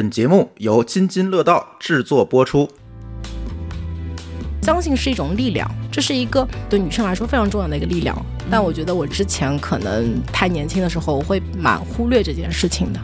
[0.00, 2.66] 本节目由津津乐道制作播出。
[4.62, 8.16] 相信是一种力量，这是一个对女生来说非常重要的一个力量。
[8.50, 13.00] 但我觉得我之前可能太年轻的时候，我会蛮忽略这件事情的。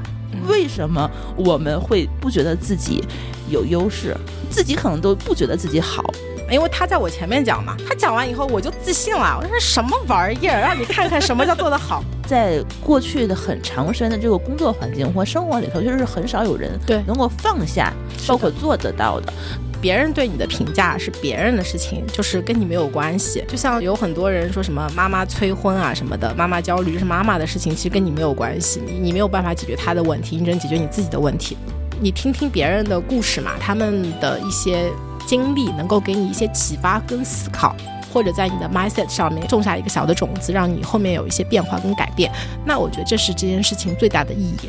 [0.48, 1.06] 为什么
[1.36, 3.04] 我们会不觉得自己
[3.50, 4.16] 有优势？
[4.48, 6.02] 自己可能都不觉得自己好，
[6.50, 9.38] 因为他在我前面讲嘛，他讲完以后我就自信了。
[9.40, 10.60] 我说什么玩意儿？
[10.60, 12.02] 让你看看什么叫做得好。
[12.26, 17.92] 在过去的很长时间的这个工作环境或生活里头，就是很少有人对能够放下，
[18.26, 19.32] 包括做得到的。
[19.80, 23.44] 别人对你的评价是别人的事情，就是跟你没有关系。
[23.46, 28.80] 就像有很多人说什么妈妈催婚啊什么的，妈妈焦虑是妈妈的事情，其实跟你没有关系。
[28.84, 31.56] 你你没有办法解决他的问题，你只能解决你自己的问题。
[32.00, 34.90] 你听听别人的故事嘛，他们的一些
[35.26, 37.74] 经历能够给你一些启发跟思考，
[38.14, 42.30] 或者在你的 mindset 上面种下一个小的种子，让你后面有一些变化跟改变。
[42.64, 44.68] 那我觉得这是这件事情最大的意义。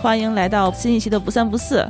[0.00, 1.84] 欢迎来到新一期的不三不四。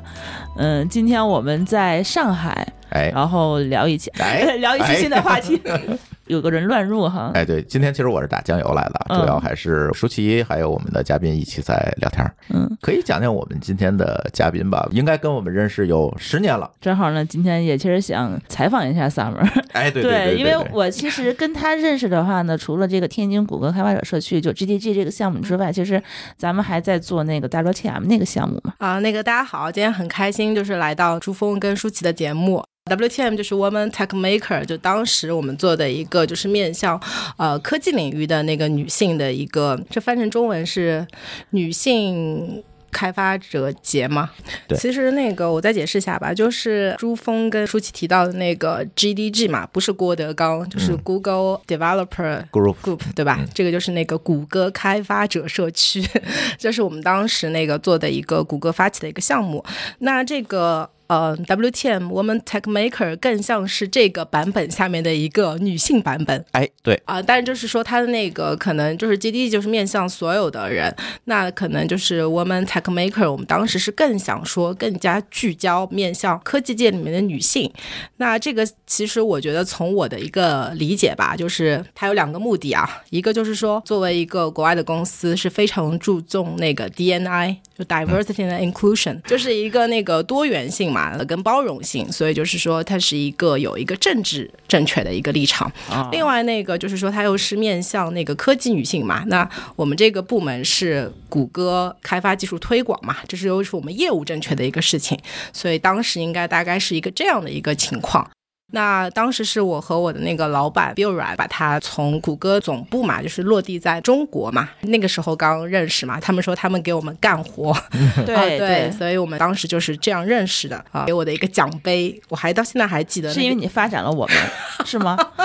[0.57, 5.61] 嗯，今天我们在上海，哎然后聊一期，哎 聊一期新的话题。
[6.29, 12.33] 有个人乱入哈，哎，对，今天其实我是打酱油来的，嗯主要还是舒淇还有我们的嘉宾一起在聊天儿。
[12.51, 14.87] 嗯，可以讲讲我们今天的嘉宾吧？
[14.93, 16.71] 应该跟我们认识有十年了。
[16.81, 19.47] 正好呢，今天也其实想采访一下 Summer。
[19.73, 26.03] 哎，对对，因为我其实跟他认识的话呢， 除了这个天津谷歌开发者社区就 GDG 这个项目之外，其实
[26.37, 28.75] 咱们还在做那个 WTM 那个项目嘛。
[28.79, 32.63] 啊，那个大家好，今天很开心，就是来到朱峰跟舒淇的节目。
[32.89, 37.01] WTM 就是 Woman Tech Maker，就当时我们做的一个就是面向
[37.37, 41.07] 呃科技领域的那个女性的一个，这翻成中文是
[41.51, 42.65] 女性。
[42.91, 44.31] 开发者节嘛，
[44.67, 53.45] 对其实那个我再解释一下吧，就是朱峰跟舒淇提到的那个 GDG 嘛，不是郭德纲，就是 Google Developer Group Group 对吧？
[53.55, 56.03] 这个就是那个谷歌开发者社区，
[56.57, 59.63] 这是我们当时那个做的一个谷歌发起的一个项目。
[59.99, 60.89] 那这个。
[61.09, 77.73] 呃，WTM Woman Tech Maker 更像是这个版本下面的一个女性版本哎，对，啊、但就是说它的那个可能就是 GD 就是面向所有的人，那可能就是 Woman Tech Maker，我们当时是更想说更加聚焦面向科技界里面的女性。
[78.19, 87.57] 那这个其实我觉得从我的一个理解吧，就是它有两个目的啊，一个就是说作为一个国外的公司是非常注重那个 DNI。
[87.79, 95.71] 就 diversity and inclusion，就是一个那个多元性嘛，跟包容性，所以就是说它是一个有一个政治正确的一个立场。
[95.91, 105.19] 啊另外那个就是说它又是面向那个科技女性嘛，那我们这个部门是谷歌开发技术推广嘛，这是又是我们业务正确的一个事情，
[105.53, 108.29] 所以当时应该大概是一个这样的一个情况。
[108.71, 117.75] 那当时是我和我的那个老板 Bill Rai 把他从谷歌总部嘛，就是落地在中国嘛，那个时候刚认识嘛，他们说他们给我们干活，
[118.27, 124.37] 对啊对，所以我们当时就是这样认识的啊，给我的一个奖杯，我还到现在还记得、那个，是因为你发展了我们，
[124.85, 125.17] 是吗？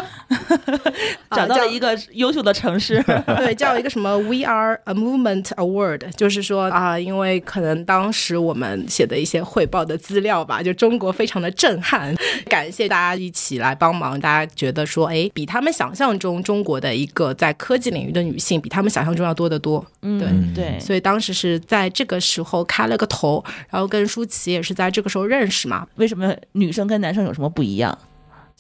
[1.29, 3.01] 啊找到了叫一个优秀的城市，
[3.37, 12.15] 对，叫一个什么 We Are a Movement Award，就是说啊，因为可能当时我们写的一些汇报的资料吧，就中国非常的震撼，
[12.49, 19.85] 感谢大家一起来帮忙，大家觉得说，哎，比他们想象中中国的一个在科技领域的女性，比他们想象中要多得多。
[20.01, 25.87] 嗯，对对，所以当时是在这个时候开了个头，然后跟舒淇也是在这个时候认识嘛。
[25.95, 27.97] 为什么女生跟男生有什么不一样？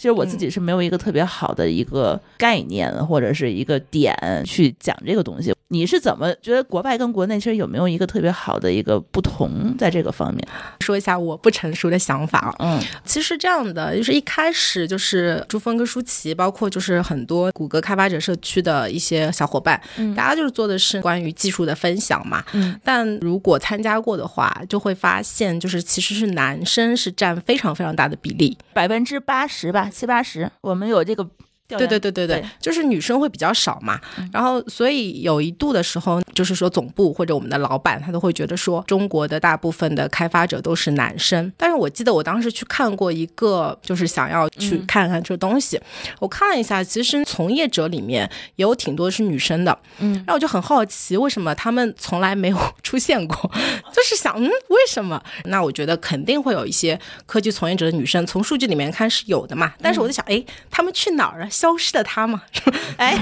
[0.03, 4.13] 其实我自己是没有一个特别好的一个概念或者是一个点
[4.45, 5.53] 去讲这个东西。
[5.69, 10.45] 你是怎么觉得国外跟国内其实有没有一个特别好的一个不同在这个方面？
[10.81, 22.43] 说一下我不成熟的想法啊，嗯其实这样的，就是一开始就是朱峰跟舒淇，包括就是很多谷歌开发者社区的一些小伙伴，嗯大家就是做的是关于技术的分享嘛。
[22.51, 28.55] 嗯，但如果参加过的话，就会发现就是其实是男生是占非常非常大的比例。
[28.73, 31.29] 百分之八十吧，七八十，我们有这个
[31.67, 31.77] 对。
[31.87, 33.99] 对对对对，就是女生会比较少嘛。
[34.31, 41.51] 然后，所以有一度的时候，就是说总部或者我们的老板，他都会觉得说，中国的大部分的开发者都是男生。
[41.57, 45.79] 但是我记得我当时去看过一个，就是想要去看看这东西，
[46.19, 49.77] 我看了一下，其实从业者里面也有挺多是女生的。
[49.99, 53.51] 嗯，然后我就很好奇，为什么他们从来没有 出现过？
[53.93, 55.21] 就是想，嗯，为什么？
[55.45, 59.73] 那我觉得肯定会有一些科技从业者的女生，从数据里面看是有的嘛。
[59.81, 61.49] 但是我在想，哎，他们去哪儿了？
[61.53, 62.41] 消失的她》 嘛，
[62.97, 63.15] 哎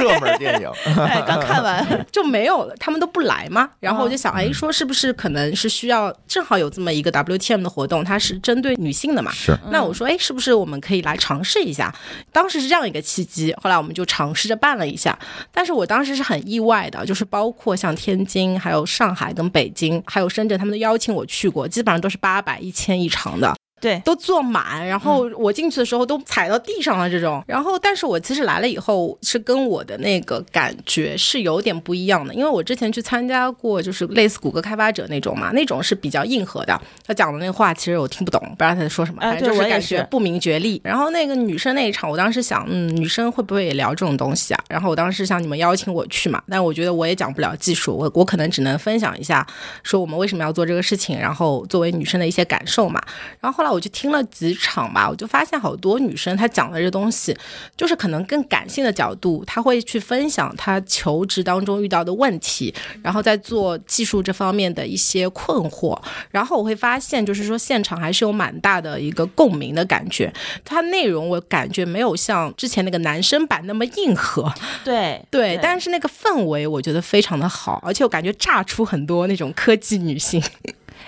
[0.00, 0.70] 热门电影，
[1.02, 3.68] 哎，刚看完，就没有了，他们都不来嘛。
[3.80, 9.32] 然后我就想，哎，说是不是可能是需要正好有这么一个 WTM 的活动，它是针对女性的嘛？
[9.32, 11.94] 是那我说，哎，是不是我们可以来尝试一下？
[12.30, 15.18] 当时是这样一个契机，后来我们就尝试着办了一下。
[15.50, 23.54] 但是我当时是很意外的，就是包括像天津、还有上海跟北京，还有深圳，他们都邀请我去过，基本上都是八百、一千一场的。
[23.80, 27.42] 对，都坐满，然后我进去的时候都踩到地上了这种。
[27.46, 36.80] 然后，但是我其实来了以后是跟我的那个感觉是有点不一样的，因为我之前去参加过就是类似谷歌开发者那种嘛，那种是比较硬核的。
[37.06, 40.80] 他讲的那话其实我听不懂，不知道他在说什么，哎反正就是感觉不明觉厉。
[40.84, 44.64] 然后那个女生那一场，我当时想，嗯，女生会不会也聊这种东西啊？
[44.68, 49.46] 然后我当时想你们邀请我去嘛，但我觉得我也讲不了技术，我我可能只能分享一下，
[49.82, 53.00] 说我们为什么要做这个事情，然后作为女生的一些感受嘛。
[53.40, 57.36] 然后后来我就听了几场吧，我就发现好多女生她讲的这东西，
[57.76, 65.98] 就是可能更感性的角度，她会去分享她求职当中遇到的问题，然后在做技术这方面的一些困惑。
[66.30, 70.32] 然后我会发现，就是说现场还是有蛮大的一个共鸣的感觉。
[70.64, 74.52] 它内容我感觉没有像之前那个男生版那么硬核，
[74.84, 80.42] 对对，但是那个氛围我觉得非常的好，而且我感觉炸出很多那种科技女性。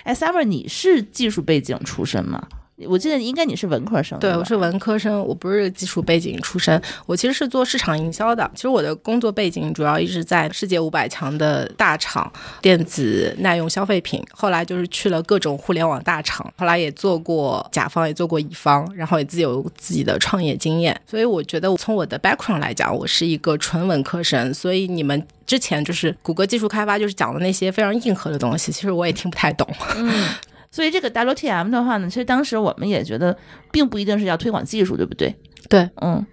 [0.03, 2.47] 哎，Summer，你是技术背景出身吗？
[2.87, 8.49] 我记得应该你是文科生，对，我是文科生，我不是技术背景出身，我其实是做市场营销的。
[8.55, 12.31] 其实我的工作背景主要一直在世界五百强的大厂，
[12.61, 14.23] 电子耐用消费品。
[14.31, 20.99] 后来就是去了各种互联网大厂，后来也做过甲方，也做过乙方，然后也自己有自己的创业经验。
[21.05, 24.53] 所以我觉得从我的 background 来讲，我是一个纯文科生。
[24.53, 29.67] 所以你们之前就是谷歌技术开发，就是讲的那些非常硬核的东西，其实我也听不太懂。
[30.71, 33.37] 所以这个 WTM 的话呢，其实当时我们也觉得，
[33.71, 35.35] 并不一定是要推广技术，对不对？
[35.69, 36.25] 对，嗯，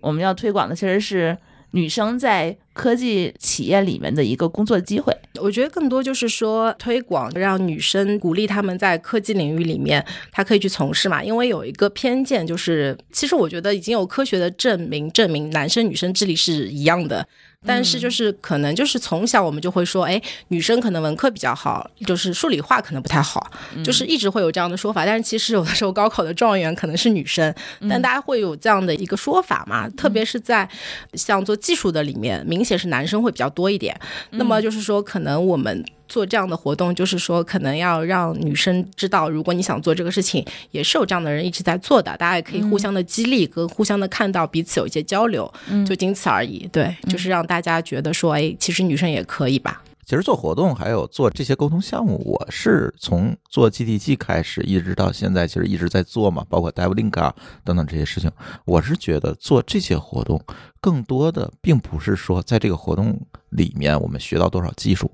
[0.00, 1.36] 我们要推广的其实是
[1.72, 5.14] 女生在科技企业里面的一个工作机会。
[5.40, 11.22] 我觉得更多就是说推广，让女生鼓励她们在科技领域里面，她可以去从事嘛。
[11.22, 17.26] 因为有一个偏见，就是其实我觉得已经有科学的证明，证明男生女生智力是一样的。
[17.64, 23.50] 但是就是可能就是从小我们就会说，哎，女生可能文科比较好，就是数理化可能不太好，
[23.84, 25.06] 就是一直会有这样的说法。
[25.06, 27.54] 但是其实有的时候高考的状元可能是女生，
[27.88, 29.88] 但大家会有这样的一个说法嘛。
[29.90, 30.68] 特别是在
[31.14, 33.98] 像做技术的里面，明显是男生会比较多一点。
[34.30, 35.84] 那么就是说，可能我们。
[36.12, 45.50] 做这样的活动，就是说可能要让女生知道，如果你想做这个事情，也是有这样的人一直在做的，大家也可以互相的激励，跟互相的看到彼此有一些交流，
[45.86, 46.68] 就仅此而已。
[46.70, 49.82] 对，就是让大家觉得说，哎，其实女生也可以吧。
[50.04, 58.30] 其实做活动还有做这些沟通项目，我是从做 GDG 开始，一直到现在，其实一直在做嘛，包括 DevLink 啊等等这些事情。
[58.66, 60.44] 我是觉得做这些活动，
[60.80, 63.18] 更多的并不是说在这个活动
[63.50, 65.10] 里面我们学到多少技术，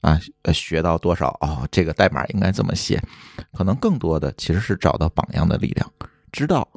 [0.00, 0.20] 啊，
[0.52, 3.02] 学到多少哦，这个代码应该怎么写，
[3.52, 5.92] 可能更多的其实是找到榜样的力量，
[6.32, 6.68] 知道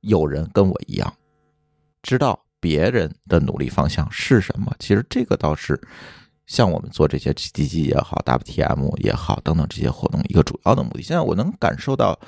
[0.00, 1.14] 有人跟我一样，
[2.02, 4.74] 知道别人的努力方向是什么。
[4.78, 5.80] 其实这个倒是。
[6.44, 11.00] 像我们做这些 GTG 也好，WTM 也好，等等这些活动，一个主要的目的。
[11.00, 12.18] 现在我能感受到，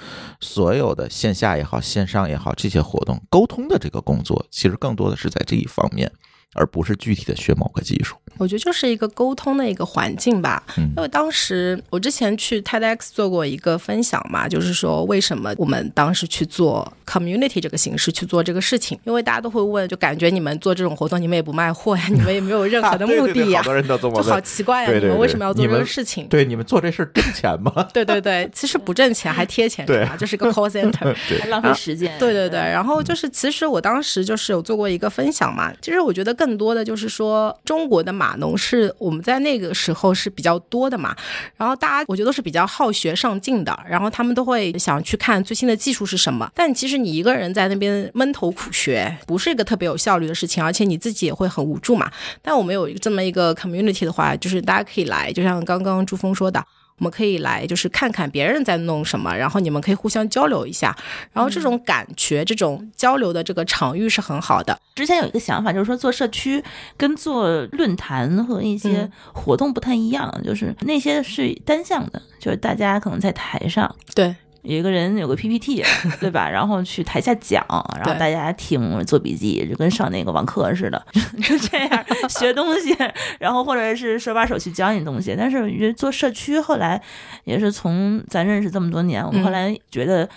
[0.40, 6.10] 所有的线下也好，线上也好，这些活动沟通的这个工作，其实更多的是在这一方面，
[6.54, 8.16] 而不是具体的学某个技术。
[8.38, 10.62] 我觉得就是一个沟通的一个环境吧。
[10.76, 26.26] 嗯因为当时我之前去 TEDx 做过一个分享嘛，就是说为什么我们当时去做 community 这个形式去做这个事情，因为大家都会问，就感觉你们做这种活动，你们也不卖货呀， 你们也没有任何的 目的呀，好多人都这么就好奇怪呀，对对对你们为什么要做这个事情？
[26.28, 27.86] 对，你们做这事挣钱吗？
[27.94, 30.16] 对对对，其实不挣钱还贴钱，对是吧？
[30.16, 31.14] 就是一个 call center。
[31.40, 32.16] 还浪费时间。
[32.18, 35.72] 对对对，然后就是，其实我当时就是有做过一个分享嘛。
[35.80, 41.16] 其实我觉得更更多的就是说，中国的码农是我们在那个时候是比较多的嘛。
[41.56, 46.50] 然后大家我觉得都是比较好学上进的，然后他们都会想去看最新的技术是什么。
[46.54, 52.12] 但其实你一个人在那边闷头苦学，不是一个特别有效率的事情，而且你自己也会很无助嘛。
[52.42, 56.62] 但我们有这么一个 community 的话，就是大家可以来，就像刚刚朱峰说的。
[56.98, 60.96] 我们可以来，就是看看别人在弄什么，然后你们可以互相交流一下，
[61.32, 64.78] 然后这种感觉、这种交流的这个场域是很好的。
[64.94, 66.62] 之前有一个想法，就是说做社区
[66.96, 73.92] 跟做论坛和一些嗯活动不太一样，就是那些是单向的，就是大家可能在台上。
[74.14, 75.84] 对，有一个人有个 PPT，
[76.18, 76.48] 对吧？
[76.48, 77.62] 然后去台下讲，
[77.96, 81.06] 然后大家听做笔记，就跟上那个网课似的，
[81.42, 82.96] 就这样学东西，
[83.38, 85.34] 然后或者是手把手去教你东西。
[85.38, 87.00] 但是我觉得做社区后来
[87.44, 90.28] 也是从咱认识这么多年，我们后来觉得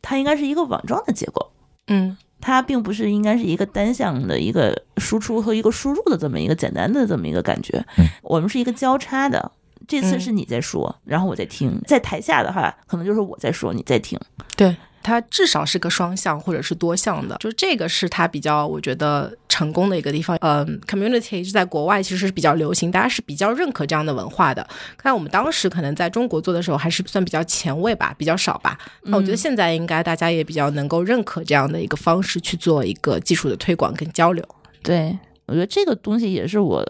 [0.00, 1.52] 它应该是一个网状的结构。
[1.88, 9.52] 嗯，它并不是应该是一个单向的一个输出和一个输入的这么一个简单的这么一个感觉，嗯我们是一个交叉的。
[9.86, 14.18] 这次嗯是你在说，然后我在听，在台下的话，可能就是我在说，你在听。
[14.56, 20.36] 对，它至少是个双向或者是多向的，就这个是它比较我觉得成功的一个地方。
[20.40, 24.66] 嗯，community 在国外其实是比较流行，大家是比较认可这样的文化的。
[25.02, 28.76] 但我们当时可能在中国做的时候还是算比较前卫吧，比较少吧。
[29.02, 34.44] 那我觉得现在应该大家也比较能够认可这样的一个方式去做一个技术的推广跟交流。
[34.82, 35.16] 对，
[35.46, 36.84] 我觉得这个东西也是我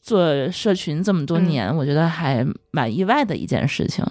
[0.00, 4.04] 做社群这么多年，我觉得还蛮意外的一件事情。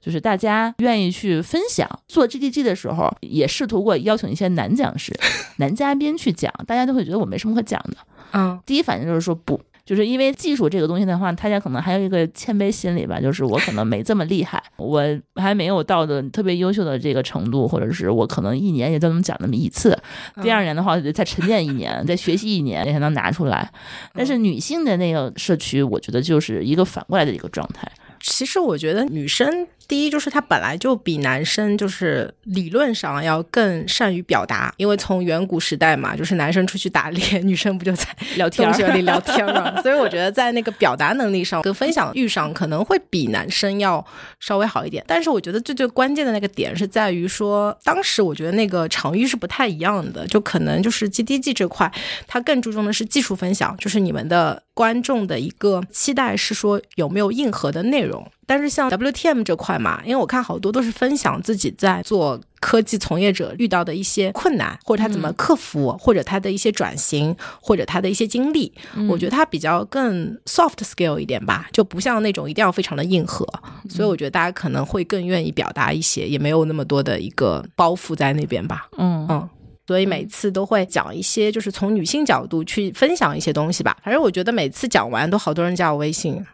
[0.00, 5.12] 就是大家愿意去分享，做 GDG 的时候，也试图过邀请一些男讲师、
[5.58, 7.96] 男嘉宾去讲，大家都会觉得我没什么可讲的。
[8.32, 15.02] 嗯第一反应就是说不，就是因为技术这个东西的话，大家可能还有一个谦卑心理吧，就是我可能没这么厉害，我
[15.36, 19.98] 还没有到的特别优秀的这个程度，或者是我可能一年也就能讲那么一次。
[20.42, 23.66] 第二年的话，得再沉淀一年，再学习一年才能拿出来。
[24.12, 27.90] 但是女性的那个社区，我觉得就是一个反过来的一个状态。
[28.20, 44.04] 其实我觉得女生第一就是他本来就比男生就是理论上要更善于表达，因为从远古时代嘛，就是男生出去打猎，女生不就在聊 天儿洞穴里聊天嘛， 所以我觉得在那个表达能力上跟分享欲上可能会比男生要
[44.38, 45.02] 稍微好一点。
[45.06, 51.90] 但是我觉得最最关键的那个点是在于说，当时我觉得那个场域是不太一样的，就可能就是 GDG 这块，
[52.26, 58.30] 它更注重的是技术分享，就是你们的观众的一个期待是说有没有硬核的内容。
[58.48, 68.72] 但是像 WTM 这块嘛，因为我看好多都是分享自己在做科技从业者遇到的一些困难，或者他怎么克服，或者他的一些转型，或者他的一些经历。
[69.06, 73.46] 我觉得他比较更 soft skill 一点吧，就不像那种一定要非常的硬核。
[73.90, 78.88] 所以我觉得大家可能会更愿意表达一些，也没有那么多的一个包袱在那边吧。
[78.96, 79.48] 嗯嗯。
[79.86, 83.96] 所以每次都会讲一些，就是从女性角度去分享一些东西吧。
[84.04, 86.44] 反正我觉得每次讲完都好多人加我微信，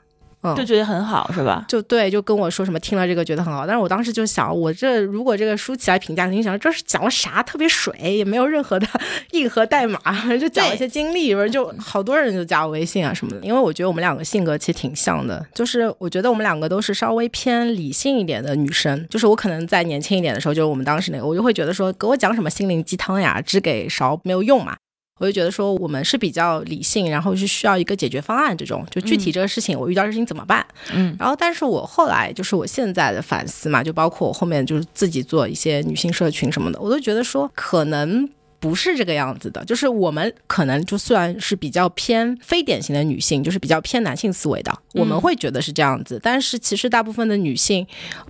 [0.45, 1.65] 嗯，就觉得很好，是吧？
[1.67, 7.43] 就对，就跟我说什么听了这个觉得很好，但是我当时就想，我这如果这个书起来评价，你想这是讲了啥？
[7.43, 8.87] 特别水，也没有任何的
[9.33, 9.99] 硬核代码，
[10.39, 13.41] 就讲了一些经历，就好多人就加我微信啊什么的。
[13.45, 19.07] 因为我觉得我们两个性格其实挺像的，就是我觉得我们两个都是稍微偏理性一点的女生。
[19.09, 24.77] 就是我可能在年轻一点的时候，就是我们当时那个，我就会觉得说，给我讲什么心灵鸡汤呀，只给勺没有用嘛。
[25.19, 30.67] 我就觉得说，我们是比较理性，然后是需要一个解决方案，这种就具体这个事情，我遇到事情怎么办？
[30.93, 38.29] 嗯，然后，但是我后来就是我现在的反思嘛，就包括我后面就是自己做一些女性社群什么的，我都觉得说可能。
[38.65, 46.19] 不是这个样子的，就是我们可能就算是比较偏非典型的女性，就是比较偏男性思维的，我们会觉得是这样子。
[46.23, 47.87] 但是其实大部分的女性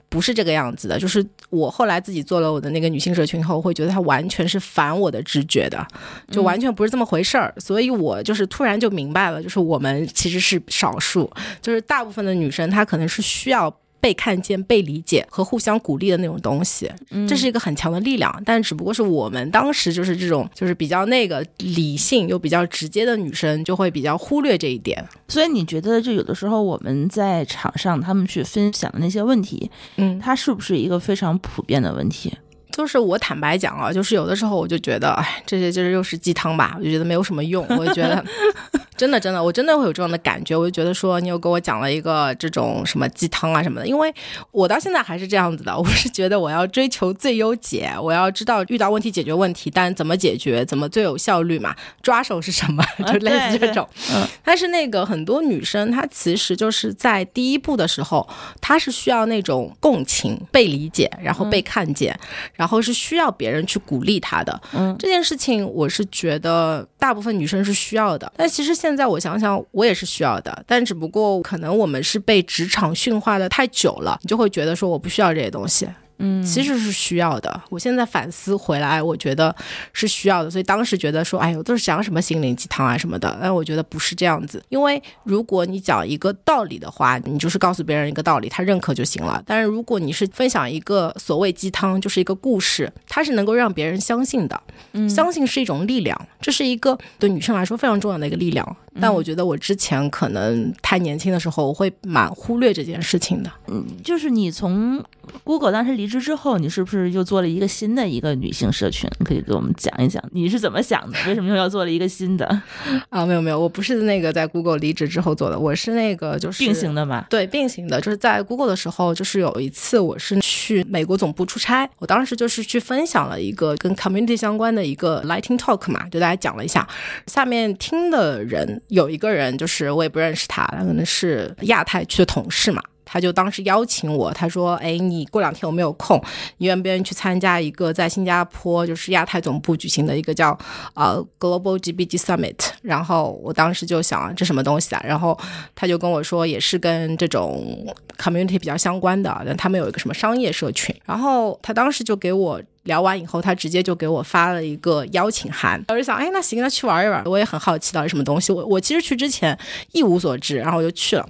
[0.09, 0.99] 不是这个样子的。
[0.99, 5.87] 就是我后来自己做了我的那个女性社群以后，会觉得它完全是反我的直觉的，
[6.33, 7.55] 就完全不是这么回事儿。
[7.59, 11.31] 所以我就是突然就明白了，就是我们其实是少数，
[11.63, 13.73] 就是大部分的女生她可能是需要。
[14.05, 16.93] 被看见、被理解和互相鼓励的那种东西，
[17.27, 18.43] 这是一个很强的力量。
[18.45, 25.03] 但只不过是我们当时就是这种，就是比较那个理性又比较直接的女生，就会比较忽略这一点。
[25.27, 32.31] 所以你觉得，就有的时候我们在场上他们去分享的那些问题，嗯，它是不是一个非常普遍的问题？
[32.77, 37.65] 就是我坦白讲啊，就是有的时候我就觉得，哎，这些就是又是鸡汤吧，我就觉得没有什么用。
[37.69, 38.23] 我就觉得，
[38.97, 40.57] 真的真的，我真的会有这样的感觉。
[40.57, 44.13] 我就觉得说，你又给我讲了一个这种什么鸡汤啊什么的，因为
[44.51, 45.77] 我到现在还是这样子的。
[45.79, 53.89] 我是觉得我要追求最优解，我要知道遇到问题解决问题，但怎么解决，怎么最有效率嘛，抓手是什么，就类似这种。
[54.13, 58.29] 嗯，但是那个很多女生，她其实就是在第一步的时候，
[58.61, 62.19] 她是需要那种共情、被理解，然后被看见，
[62.55, 64.61] 然后是需要别人去鼓励她的。
[64.73, 68.33] 嗯，这件事情我是觉得大部分女生是需要的。
[68.37, 75.89] 但其实现在我想想，我也是需要的，但只不过可能我们是被职场驯化的太久了，你就会觉得说我不需要这些东西。
[76.19, 77.63] 嗯，其实是需要的。
[77.71, 79.55] 我现在反思回来，我觉得
[79.93, 80.51] 是需要的。
[80.51, 83.37] 所以当时觉得说，哎呦，都是讲什么心灵鸡汤啊什么的。
[83.41, 89.43] 但我觉得不是这样子，因为如果你讲一个道理的话，你就是告诉别人一个道理，他认可就行了。
[89.47, 94.61] 但是如果你是分享一个所谓鸡汤，就是一个故事，它是能够让别人相信的。
[94.93, 98.77] 嗯相信是一种力量，这是一个对女生来说非常重要的一个力量。
[99.01, 103.51] 但我觉得我之前可能太年轻的时候，我会蛮忽略这件事情的。
[103.67, 105.03] 嗯，就是你从
[105.43, 109.09] Google 当时离离职之后，你是不是又做了一个新的一个女性社群？
[109.25, 111.17] 可以给我们讲一讲你是怎么想的？
[111.27, 112.45] 为什么又要做了一个新的
[113.09, 117.25] 啊，没有没有，我不是那个在 Google 离职之后做的，我是那个就是并行的嘛？
[117.31, 126.87] 对，并行的，就是在 Google 的时候，就是有一次我是去美国总部出差，我当时就是去分享了一个跟 community 相关的一个 lighting talk 嘛，就大家讲了一下，
[127.29, 132.83] 下面听的人有一个人就是我也不认识他，他可能是亚太区的同事嘛。
[133.05, 136.23] 他就当时邀请我，他说：“哎，你过两天有没有空，
[136.59, 140.57] 你愿不愿意去参加一个在新加坡就是亚太总部举行的一个叫
[140.95, 145.03] 呃 Global GBG Summit？” 然后我当时就想这什么东西啊？
[145.05, 145.39] 然后
[145.75, 147.87] 他就跟我说，也是跟这种
[148.19, 150.95] community 比较相关的，但他们有一个什么商业社群。
[151.05, 152.61] 然后他当时就给我。
[152.85, 155.83] 聊完以后，他直接就给我发了一个邀请函。
[155.89, 157.23] 我就想，哎，那行，那去玩一玩。
[157.25, 158.53] 我也很好奇到底什么东西。
[158.53, 159.59] 我我其实去之前
[159.93, 161.29] 一无所知，然后我就去了。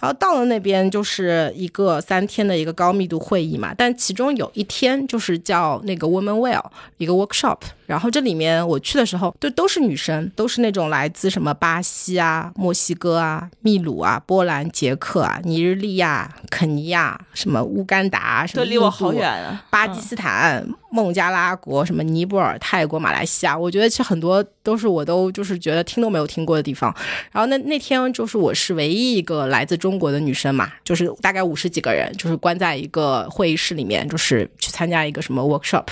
[0.00, 6.64] 然后到了那边就是一个三天的一个高密度会议嘛，但其中有一天就是叫那个 Women Well
[6.98, 7.58] 一个 workshop。
[7.92, 20.66] 然后这里面我去的时候，就都是女生，都是那种来自什么巴西啊、墨西哥啊、秘鲁啊、波兰、捷克啊、尼日利亚、肯尼亚、什么乌干达，什么离我好远啊，巴基斯坦。
[20.94, 26.94] 孟加拉国、什么尼泊尔、泰国、马来西亚，我觉得其实很多都是我都就是觉得听都没有听过的地方。
[27.30, 35.86] 然后那那天就是我是唯一一个来自中国的女生嘛，就是大概五十几个人，就是关在一个会议室里面，就是去参加一个什么 workshop。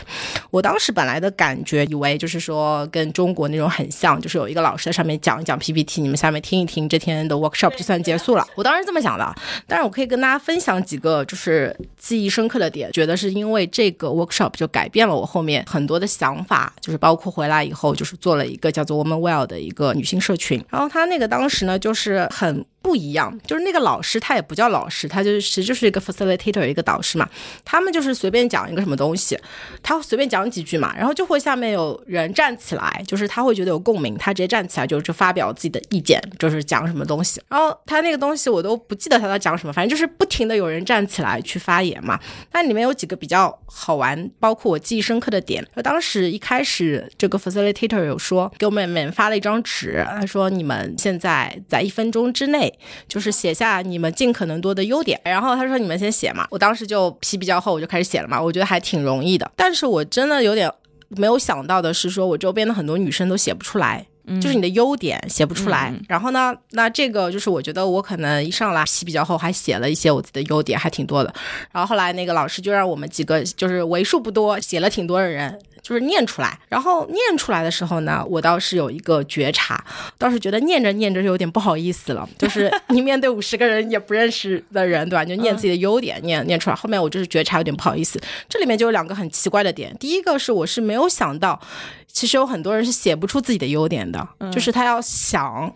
[0.51, 8.47] 我当时本来的感觉以为就是说跟中国那种很像，就是有一个老师在上面讲一讲 PPT，你们下面听一听，这天的 workshop 就算结束了。
[8.55, 9.35] 我当时这么想的，
[9.67, 14.91] 但是我可以跟大家分享几个就是记忆深刻的点，觉得是因为这个 workshop 就改。
[14.91, 20.61] 变了我后面很多的想法，就是包括回来以后，就是做了一个叫做 Woman Well 的一个女性社群。
[20.69, 22.65] 然后他那个当时呢，就是很。
[22.83, 27.29] 不一样，就是那个老师他也不叫老师，他就是其实就是一个 facilitator 一个导师嘛。
[27.65, 29.39] 他们就是随便讲一个什么东西，
[29.83, 37.41] 他随便讲几句嘛，然后就会下面有人站起来，就是他会觉得有共鸣，他直接站起来就就发表自己的意见，就是讲什么东西。
[37.49, 42.19] 然后他那个东西我都不记得他在讲什么，反正就是不停的有人站起来去发言嘛。
[42.53, 45.63] 那里面有几个比较好玩，包括我记忆深刻的点。
[45.83, 52.70] 当时一开始这个 facilitator 有说给我们们发了一张纸，他说你们现在在一分钟之内。
[53.09, 59.51] 就是写下你们尽可能多的优点，然后他说你们先写嘛，我当时就皮比较厚，我就开始写了嘛，我觉得还挺容易的。
[59.57, 60.71] 但是我真的有点
[61.09, 64.07] 没有想到的是，说我周边的很多女生都写不出来，
[64.41, 65.93] 就是你的优点写不出来。
[66.09, 71.35] 然后呢，那这个就是我觉得我可能一上来皮比较厚，还写了一些我自己的优点，还挺多的。
[71.73, 75.59] 然后后来那个老师就让我们几个就是为数不多写了挺多的人。
[75.83, 79.83] 就是念出来，然后念出来的时候呢，我倒是有一个觉察，
[80.19, 82.29] 倒是觉得念着念着有点不好意思了。
[82.39, 85.25] 就是你面对五十个人也不认识的人，对吧？
[85.25, 86.77] 就念自己的优点，念念出来。
[86.77, 88.21] 后面我就是觉察有点不好意思。
[88.49, 91.61] 这里面就有两个很奇怪的点，第一个是我是没有想到，
[92.07, 95.75] 其实有很多人是写不出自己的优点的，就是他要想。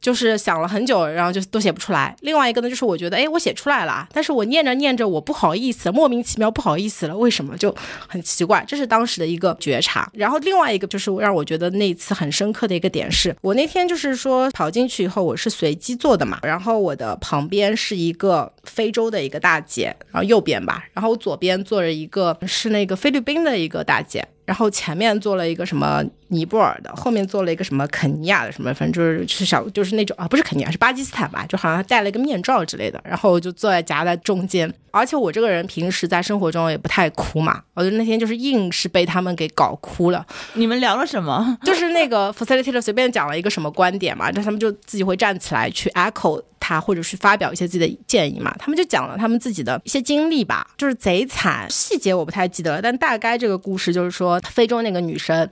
[0.00, 2.14] 就是想了很久，然后就都写不出来。
[2.20, 7.56] 另外一个呢，就是我觉得，哎，我写出来了，但是我念着念着，我不好意思，莫名其妙不好意思了，为什么？
[7.56, 7.74] 就
[8.06, 10.08] 很奇怪，这是当时的一个觉察。
[10.12, 24.26] 然后另外一个就是让我觉得那次很深刻的一个点是，我那天就是说跑进去以后，我是随机坐的嘛，然后我的旁边是一个非洲的一个大姐，然后右边吧，然后我左边坐着一个是那个菲律宾的一个大姐。
[24.44, 33.00] 然后前面坐了一个什么尼泊尔的，后面做了一个什么肯尼亚的，什么反正就是是小就是那种啊，不是肯尼亚是巴基斯坦吧，就好像戴了一个面罩之类的。
[33.04, 40.24] 然后就坐在夹在中间，而且我这个人平时在生活中也不太哭嘛，我就那天就是硬是被他们给搞哭了。
[40.54, 41.56] 你们聊了什么？
[41.62, 46.42] 就是那个 facilitator 随便讲了一个什么观点嘛，但他们就自己会站起来去 echo。
[46.58, 55.48] 他或者是发表一些自己的建议嘛，他们就讲了他们自己的一些经历吧，就是贼惨，细节我不太记得了，但大概这个故事就是说，非洲那个女生，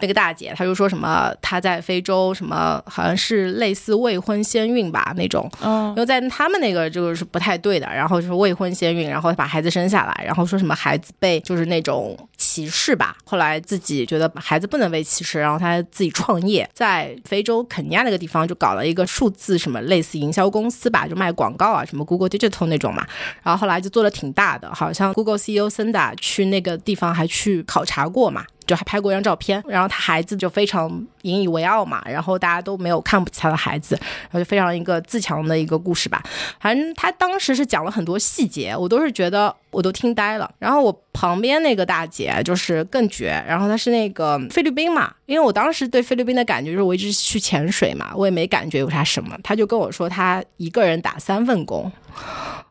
[0.00, 20.68] 那个大姐，她就说什么她在非洲什么好像是类似未婚先孕吧那种，嗯，因为在他们那个就是不太对的，然后就是未婚先孕，然后把孩子生下来，然后说什么孩子被就是那种歧视吧，后来自己觉得孩子不能被歧视，然后她自己创业，在非洲肯尼亚那个地方就搞了一个数字什么类似营销公。
[20.68, 23.06] 司吧，就卖广告啊，什么 Google Digital 那种嘛，
[23.42, 28.44] 然后后来就做的挺大的，好像 Google CEO Sunda 去那个地方还去考察过嘛。
[28.68, 36.22] 就还拍过一张照片，然后他孩子就非常引以为傲嘛，然后大家都没有看不起他的孩子，然后就非常一个自强的一个故事吧。
[36.60, 40.50] 反正他当时是讲了很多细节，我都是觉得我都听呆了。
[40.58, 49.36] 然后我旁边那个大姐就是更绝，然后她是那个菲律宾嘛，因为我当时对菲律宾的感觉就是我一直去潜水嘛，我也没感觉有啥什么。
[49.42, 51.90] 她就跟我说，她一个人打三份工。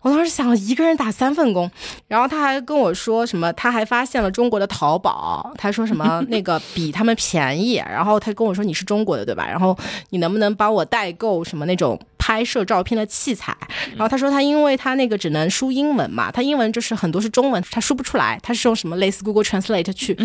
[0.02, 1.70] 我当时想一个人打三份工，
[2.08, 9.46] 然后她还跟我说什么，她还发现了中国的淘宝，她说什么 那个比他们便宜，然后她跟我说你是中国的对吧？
[9.48, 9.78] 然后
[10.10, 13.56] 你能不能帮我代购什么那种拍摄照片的器材？
[13.92, 20.18] 然后他说他因为他那个只能输英文嘛，他英文就是很多是中文，他输不出来，他是用什么类似 Google Translate 去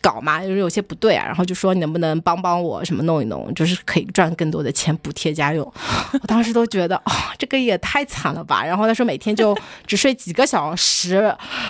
[0.00, 5.64] 搞嘛，就是有些不对啊，然后就说你能不能帮帮我什么弄一弄，就是可以赚更多的钱补贴家用。
[6.12, 8.64] 我当时都觉得哦，这个也太惨了吧。
[8.64, 11.16] 然后他说每天就只睡几个小时，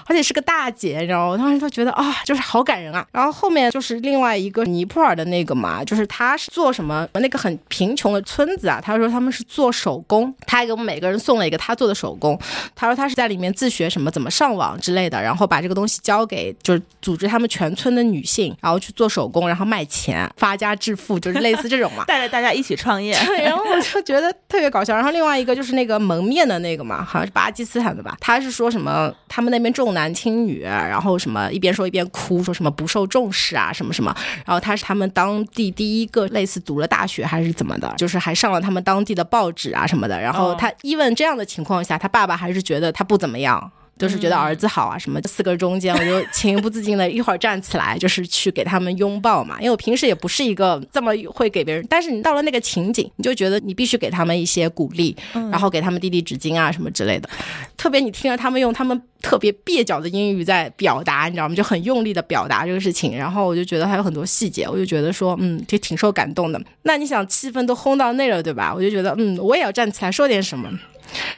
[0.06, 1.26] 而且是个大姐，你知道吗？
[1.32, 3.06] 我当时都觉得啊，就是好感人啊。
[3.12, 12.38] 然后后面就是另外一个尼泊尔的那个嘛，就是他是做什么那个很贫穷的村子啊，他说他们是做手工，他还给我们每个人送了一个他做的手工。
[12.76, 22.04] 他说他是在里面自学什么怎么上网之类的，然后把这个东西交给就是组织他们全村的女性，然后去做手工，然后卖钱发家致富，就是类似这种嘛。
[22.08, 23.12] 带着大家一起创业。
[23.26, 24.94] 对，然后我就觉得特别搞笑。
[24.94, 28.16] 然后另外一个就是那个蒙面的那个嘛，好像是巴基斯坦的吧？
[28.20, 34.14] 他是说什么他们那边重男轻女，然后什么一边说一边哭，说什么不受重视啊，什么什么。
[34.44, 40.20] 然后他是他们当地第一个类似读了大学还是怎么的，就是还上了他们当地的报纸啊什么的。
[40.20, 43.70] 然后他 even 这样的情况下，他爸爸还是觉得他不怎么样。
[44.00, 49.58] 就是觉得儿子好啊，什么四个中间，我就情不自禁的 一会儿站起来，就是去给他们拥抱嘛。
[49.58, 57.28] 因为我平时也不是一个这么会给别人，但是你到了那个情景，你就觉得你必须给他们一些鼓励，然后给他们递递纸巾啊什么之类的。
[57.76, 61.54] 特别你听着他们用他们特别蹩脚的英语在表达，你知道吗？
[61.54, 66.60] 就很用力的表达这个事情，然后我就觉得还有很多细节，我就觉得说，嗯，就挺受感动的。
[66.84, 68.72] 那你想气氛都轰到那了，对吧？
[68.74, 70.70] 我就觉得，嗯，我也要站起来说点什么。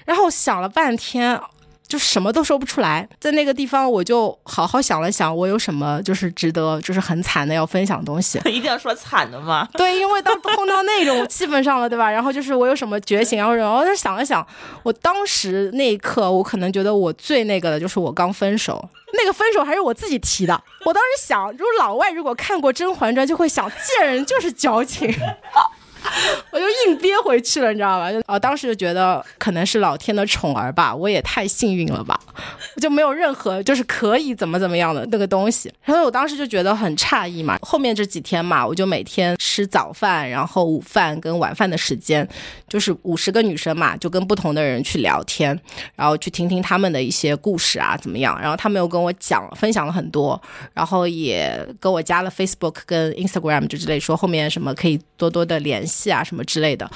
[0.05, 1.41] 然后想了半天。
[1.87, 8.41] 就什么都说不出来，在那个地方，我就好好想了想，我有什么就是值得，就是很惨的要分享的东西。
[8.49, 9.69] 一定要说惨的吗？
[9.75, 12.11] 对，因为当碰到那种气氛上了，对吧？
[12.11, 14.47] 然后就是我有什么觉醒，然后然后想了想，
[14.83, 20.63] 我当时那一刻，我可能觉得我最那个的就是我刚分手，那个分手还是我自己提的。
[20.85, 25.15] 我当时想，如果老外如果看过《甄嬛传》，就会想，贱人就是矫情。
[26.51, 28.13] 我就硬憋回去了，你知道吧？
[28.13, 32.19] 就啊，当时就觉得可能是老天的宠儿吧，我也太幸运了吧，
[32.77, 35.73] 我就没有任何就是可以怎么怎么样的那个东西。
[35.85, 37.59] 然后我当时就觉得很诧异嘛。
[37.63, 42.27] 后面这几天嘛，我就每天吃早饭，然后午饭跟晚饭的时间，
[42.69, 45.59] 就是五十个女生嘛，就跟不同的人去聊天，
[45.95, 48.39] 然后去听听他们的一些故事啊，怎么样？
[48.41, 50.41] 然后他们又跟我讲分享了很多，
[50.75, 55.92] 然后也跟我加了 Facebook 跟 Instagram 就之类，说后面什么可以多多的联系。
[55.93, 56.91] 戏啊什么之类的，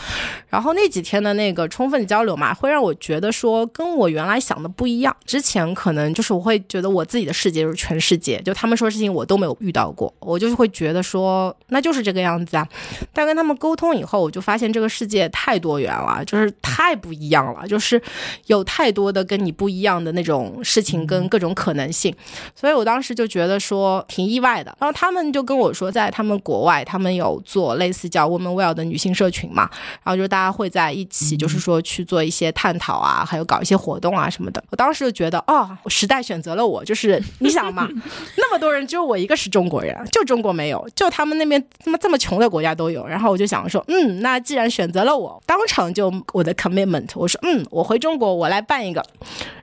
[0.49, 5.15] 然后那几天的那个充分交流嘛，会让我觉得说跟我原来想的不一样。
[5.27, 12.67] 之前可能就是我会觉得我自己的世界就是全世界，就他们说事情我都没有遇到过，我就是会觉得说那就是这个样子啊。
[13.13, 18.01] 但跟他们沟通以后，我就发现这个世界太多元了，就是太不一样了，就是
[18.47, 22.15] 有太多的跟你不一样的那种事情跟各种可能性。
[22.55, 24.75] 所以我当时就觉得说挺意外的。
[24.81, 28.86] 然后他们就跟我说，在他们国外，他们有做类似叫 Woman Well 的。
[28.89, 29.69] 女性社群嘛，
[30.03, 34.63] 然后就是大家会在一起，就是说去做一些探讨啊，还有搞一些活动啊什么的。
[34.71, 37.89] 我当时就觉得，哦，时代选择了我，就是 你想嘛，
[38.37, 43.07] 那么多人，只有我一个是中国人，就中国没有，就他们那边他妈这么穷的国家都有。
[43.07, 49.05] 然后我就想说，嗯，那既然选择了我，当场就我的 commitment，我说，嗯，我回中国，我来办一个。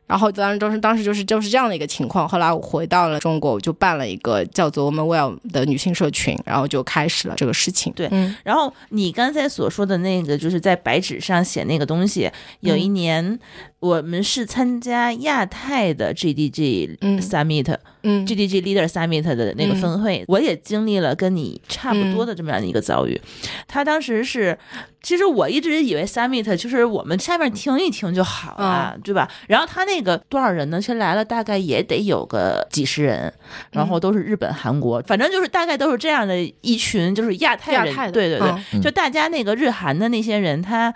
[0.06, 2.28] 然后当时当时当时就是就是这样的一个情况。
[2.28, 7.94] 后来我回到了中国，我就办了一个叫做 Woman Well 的女性社群，然后就开始了这个事情。
[7.94, 8.10] 对，
[8.44, 12.30] 然后你刚才所说的那个，就是在白纸上写那个东西。
[12.60, 13.40] 有一年
[13.84, 23.20] 我们是参加亚太的 GDG Summit，嗯，GDG Leader Summit 的那个峰会，我也经历了跟你差不多的这么样的一个遭遇。
[23.68, 24.58] 他当时是。
[25.04, 29.30] 其实我一直以为 summit 就是我们下面听一听就好了，对吧？
[29.50, 30.80] 然后他那个多少人呢？
[30.80, 33.34] 其实来了大概也得有个几十人，
[33.72, 37.94] 然后都是日本、韩国，反正就是大概都是这样的一群，就是亚太人。
[38.14, 40.94] 对对对，就大家那个日韩的那些人，他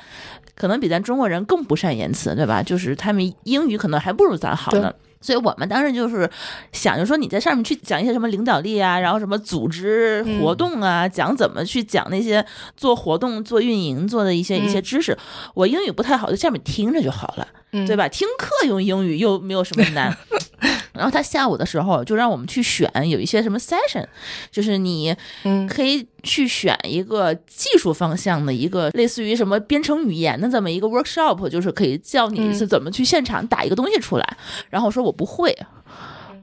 [0.58, 2.64] 可能比咱中国人更不善言辞，对吧？
[2.64, 4.92] 就是他们英语可能还不如咱好呢。
[5.20, 6.30] 所以我们当时就是
[6.72, 15.18] 想，就说你在上面去讲一些什么领导力啊，然后什么组织活动啊，讲怎么去讲那些做活动、做运营做的一些一些知识。
[15.56, 17.48] 我英语不太好，在下面听着就好了，
[17.86, 18.08] 对吧？
[18.08, 20.16] 听课用英语又没有什么难。
[20.98, 24.06] 然后他下午的时候就让我们去选有一些什么 session，
[24.52, 34.38] 就是你嗯可以去选一个技术方向的一个类似于什么编程语言的这么一个 workshop，就是可以教你嗯是怎么去现场打一个东西出来。
[34.70, 35.56] 然后我说我不会，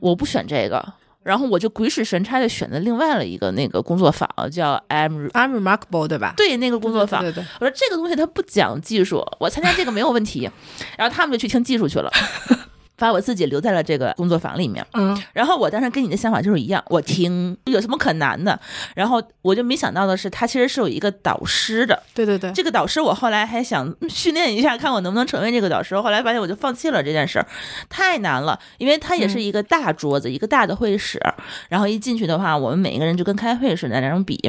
[0.00, 0.94] 我不选这个。
[1.24, 6.34] 然后我就鬼使神差的选择另外了一个那个工作坊，叫 I'm，I'm remarkable，对吧？
[6.36, 10.50] 对那个工作坊，对对对，我说这个东西它不讲技术，我参加这个没有问题。
[10.98, 12.12] 然后他们就去听技术去了，
[13.04, 14.82] 把我自己留在了这个工作坊里面。
[14.94, 18.58] 嗯然后我当时跟你的想法就是一样，我听有什么可难的？
[18.94, 22.02] 然后我就没想到的是，他其实是有一个导师的。
[22.14, 25.94] 对对对，这个导师我后来还想嗯训练一下，看我能不能成为这个导师。
[26.00, 27.46] 后来发现我就放弃了这件事儿，
[27.90, 31.20] 太难了，因为他也是一个大桌子，一个大的会议室。
[31.68, 34.40] 然后一进去的话，我们每一个人就跟开会似的那种比。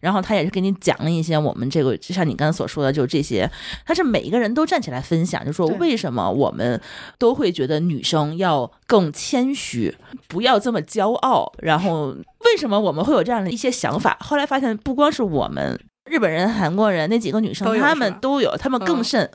[0.00, 3.50] 然后他也是给你讲了一些我们这个，就像你刚才所说的，就是这些，
[3.84, 6.80] 他是每一个人都站起来分享，就说为什么我们
[7.18, 9.96] 都会觉得女生要更谦虚，
[10.28, 14.16] 不要这么骄傲，然后为什么我们会有这样的一些想法？
[14.20, 15.78] 后来发现不光是我们。
[16.08, 19.28] 日本人、韩国人那几个女生她们都有，她们更嗯甚，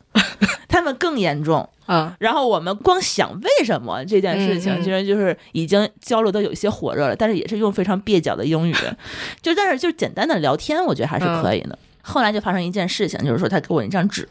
[0.69, 1.67] 她们更严重。
[1.88, 8.74] 嗯然后我们光想为什么这件事情，其实就是已经交流的有一些火热了，但是也是用非常蹩脚的英语，
[9.43, 11.78] 就但是就简单的聊天，我觉得还是可以的。
[12.02, 14.28] 后来就发生一件事情，就是说他给我一张纸，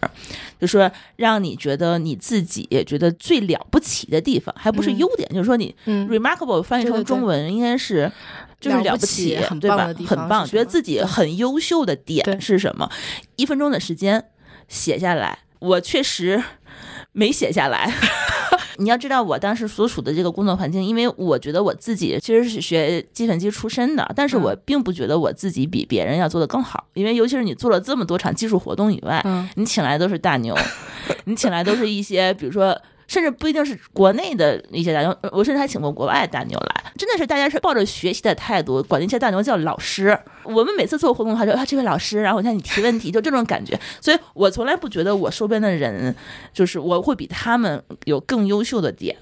[0.61, 4.98] 就说让你觉得你自己觉得最了不起的地方，还不是嗯。
[4.98, 6.09] 优点，就是说你嗯。
[6.09, 8.11] remarkable 翻译成中文应该是
[8.61, 12.90] 就是了不起，对吧很棒，觉得自己很优秀的点是什么？
[13.37, 14.24] 一分钟的时间
[14.68, 16.42] 写下来，我确实
[17.12, 17.92] 没写下来。
[18.80, 30.56] 你要知道，我当时所处的这个工作环境，因为我觉得我自己其实是学计算机出身的，但是我嗯并不觉得我自己比别人要做得更好，因为尤其是你做了这么多场技术活动以外，嗯你请来都是大牛，
[31.26, 32.76] 你请来都是一些，比如说。
[33.10, 40.16] 甚至不一定是国内的一些大牛，我甚至还请过国外的大牛来，真的是大家是抱着学习的态度，管那些大牛叫老师。
[40.44, 43.76] 我们每次做活动的话，就啊这位老师，然后我向你提问题，就这种感觉。
[44.00, 46.14] 所以我从来不觉得我周边的人，
[46.54, 49.16] 就是我会比他们有更优秀的点。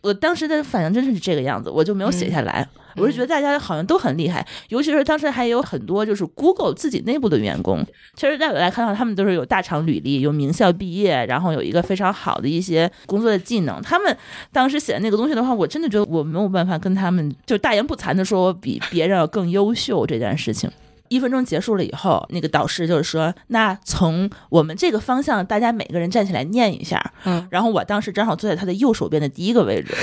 [0.00, 2.66] 我当时的反应真是这个样子，我就没有写下来。
[2.96, 7.84] 我是觉得大家好像都很厉害，尤其是当时还有很多就是 Google 自己内部的员工。
[8.14, 13.80] 其实在我来看到，他们都是有大厂履历，有名校毕业，然后有一个非常好的一些工作的技能。
[13.82, 14.16] 他们
[14.52, 20.70] 当时写的那个东西的话，我真的觉得我没有办法跟他们就大言不惭的说我比别人要更优秀这件事情。
[21.08, 29.94] 一分钟结束了以后，那个导师就是说：“那从我们这个方向，大家每个人站起来念一下。”嗯，然后我当时正好坐在他的右手边的第一个位置，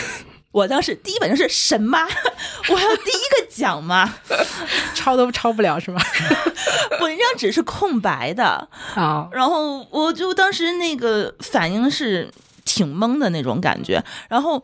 [0.53, 2.05] 我当时第一反应是神妈？
[2.69, 4.15] 我要第一个讲吗？
[4.95, 6.01] 抄都抄不了是吗？
[7.01, 12.29] 我那张纸是空白的，啊，然后我就当时那个反应是
[12.63, 14.63] 挺懵的那种感觉，然后。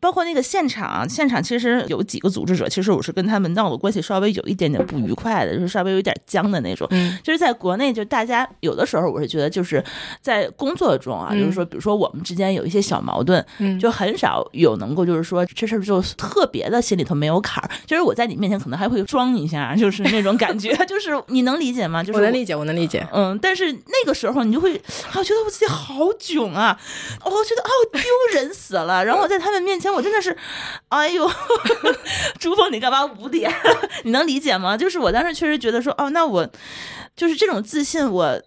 [0.00, 6.86] 包括那个现场，现场其实有几个组织者，其实我是跟他们闹的关系稍微有一点点不愉快的，就是稍微有一点僵的那种。
[6.90, 9.82] 嗯就是在国内，就大家有的时候，我是觉得就是
[10.20, 17.70] 在工作中啊，嗯就是说，比如说我们之间有一些小矛盾，嗯就很少有能够就是说这事儿就特别的心里头没有坎儿。
[17.86, 22.02] 就是我在你面前可能还会装一下，就是那种感觉， 就是你能理解吗？
[22.02, 23.06] 就是我能理解，我能理解。
[23.12, 26.78] 嗯，但是那个时候你就会，觉得我自己好囧啊，
[27.24, 28.02] 我觉得啊，我丢
[28.34, 29.04] 人死了。
[29.04, 30.36] 然后我在他们面前，我真的是，
[30.88, 31.30] 哎呦，
[32.38, 33.52] 朱峰，你干嘛捂脸？
[34.04, 34.76] 你能理解吗？
[34.76, 36.48] 就是我当时确实觉得说，哦，那我
[37.16, 38.40] 就是这种自信，我。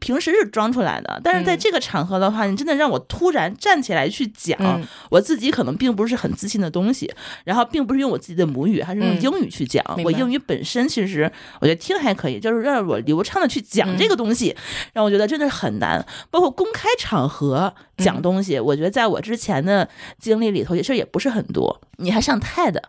[0.00, 7.12] 平时是装出来的，但是在嗯这个场合的话，你真的让我突然站起来去讲，嗯我自己可能并不是很自信的东西，
[7.44, 9.84] 然后并不是用我自己的母语，还是用嗯英语去讲。
[10.02, 14.56] 我英语本身其实我觉得听还可以，就是让我流畅的去讲这个东西，
[14.92, 16.04] 让我觉得真的是很难。
[16.30, 21.80] 包括公开场合讲东西，我觉得在我之前的经历里头，其实也不是很多。
[21.98, 22.80] 你还上 TED。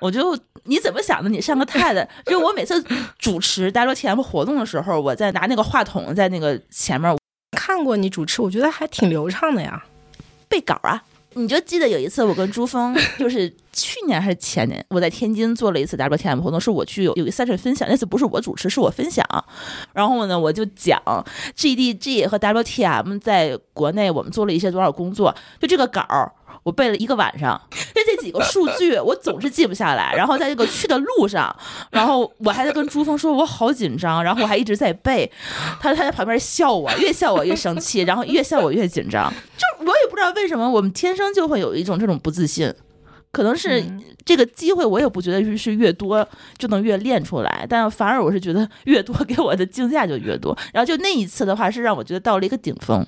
[0.00, 1.28] 我就你怎么想的？
[1.28, 2.82] 你上个 TED，就我每次
[3.18, 7.16] 主持 WTM 活动的时候，我在拿那个话筒在那个前面
[7.56, 9.84] 看过你主持，我觉得还挺流畅的呀。
[10.48, 11.02] 背稿啊。
[11.34, 19.24] 你就记得有一次我跟朱峰，就是去年还是前年，我在天津做了一次 WTM 活动，是我去有有一个 session 分享，那次不是我主持，是我分享。
[19.92, 21.00] 然后呢，我就讲
[21.56, 26.32] GDG 和 WTM 在国内我们做了一些多少工作，就这个稿儿。
[26.62, 30.12] 我背了一个晚上， 就这几个数据我总是记不下来。
[30.14, 31.54] 然后在这个去的路上，
[31.90, 35.30] 然后我还在跟朱峰说，我好紧张，然后我还一直在背。
[35.80, 39.32] 他他在旁边笑我，越笑我越生气，然后越笑我越紧张。
[39.56, 42.72] 就我也不知道为什么，我们天生就会有一种这种不自信。
[43.32, 43.80] 可能是
[44.24, 46.26] 这个机会，我也不觉得是是越多
[46.58, 50.56] 就能越练出来，但反而我是觉得越多 给我的竞价就越多。
[50.72, 53.06] 然后就那一次的话，是让我觉得到了一个顶峰。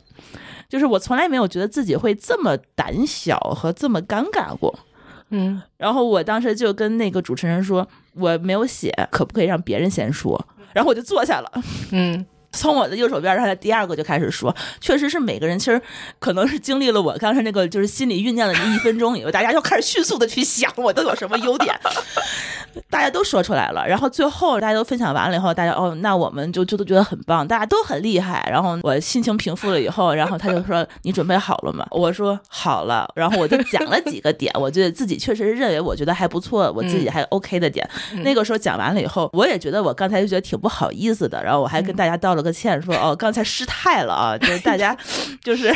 [0.72, 4.74] 就是我从来没有觉得自己会这么胆小和这么尴尬过。
[5.28, 10.42] 嗯然后我当时就跟那个主持人说，我没有写，可不可以让别人先说？
[10.72, 15.80] 然后我就坐下了， 嗯从我的右手边上，的第二个就开始说，确实是每个人其实
[16.18, 21.78] 可能是经历了我刚才那个就是心理酝酿的那一分钟以后，大家就开始迅速的去想我都有什么优点，
[22.90, 28.46] 大家都说出来了，然后最后大家都分享完了以后，大家哦，那我们就就都觉得很棒，大家都很厉害。
[28.50, 31.86] 然后我心情平复了以后，然后他就说你准备好了吗？
[31.90, 37.88] 我说好了，然后我就讲了几个点，我觉得自己确实是认为我觉得还不错，我自己还 OK 的点。
[38.22, 44.96] 那个时候讲完了以后，我也觉得我刚才就觉得挺不好意思的，然后我还跟大家道了个歉，说哦刚才失态了啊，就是大家
[45.42, 45.74] 就是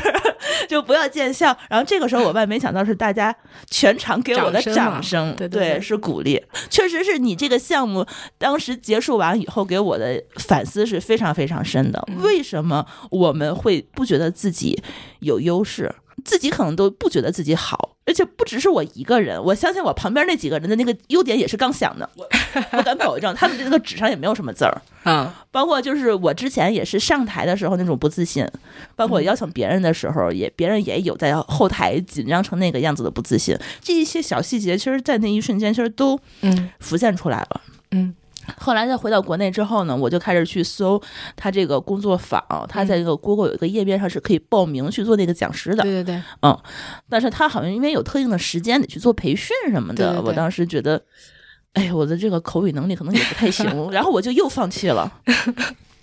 [0.68, 1.56] 就不要见笑。
[1.68, 3.34] 然后这个时候我万没想到是大家
[3.70, 8.06] 全场给我的掌声掌声，对对对是鼓励，确实是你这个项目
[8.38, 12.02] 当时结束完以后给我的反思是非常非常深的。
[12.22, 14.80] 为什么我们会不觉得自己
[15.20, 15.94] 有优势？
[16.24, 22.26] 自己可能都不觉得自己好，而且不只是我一个人，我相信我旁边那几个人的那个优点也是刚想的，我
[22.72, 24.80] 我敢保证，他们那个纸上也没有什么字儿。
[25.04, 28.46] 嗯包括就是我之前也是上台的时候那种不自信，
[28.94, 37.60] 包括邀请别人的时候，也别人也有在后台紧张成那个样子的不自信，这一些小细节，其实，在那一瞬间，其实都嗯浮现出来了。
[37.92, 38.14] 嗯
[38.58, 41.00] 后来再回到国内之后呢，我就开始去搜
[41.34, 46.58] 他这个工作坊，他在这个 Google 有一个页面上是可以报名去做那个讲师的，对对对，嗯
[47.08, 51.02] 但是他好像因为有特定的时间得去做培训什么的，对对对我当时觉得，
[51.72, 55.12] 哎，我的这个口语能力可能也不太行， 然后我就又放弃了。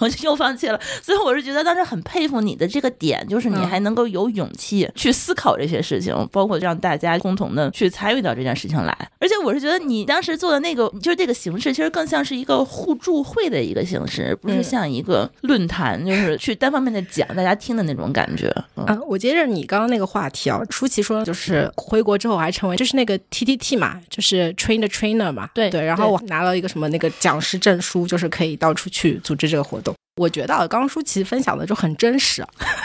[0.00, 8.96] 我就又放弃了，所以我是觉得当时很佩服你的这个点，就是你嗯还能够有勇气去思考这些事情，包括让大家共同的去参与到这件事情来。
[9.18, 18.52] 而且我是觉得你当时做的那个，就是这个形式，其实更像是一个互助会的一个形式，不是嗯像一个论坛，就是去单方面的讲大家听的那种感觉。
[18.76, 29.94] 嗯啊，我接着你刚刚那个话题啊，舒淇说就是回国之后还成为就是那个 TTT 嘛，就是 train the trainer 嘛，对对，然后我拿了一个什么那个讲师证书，就是可以到处去组织这个活动。
[30.16, 32.42] 我觉得，刚刚舒淇分享的就很真实，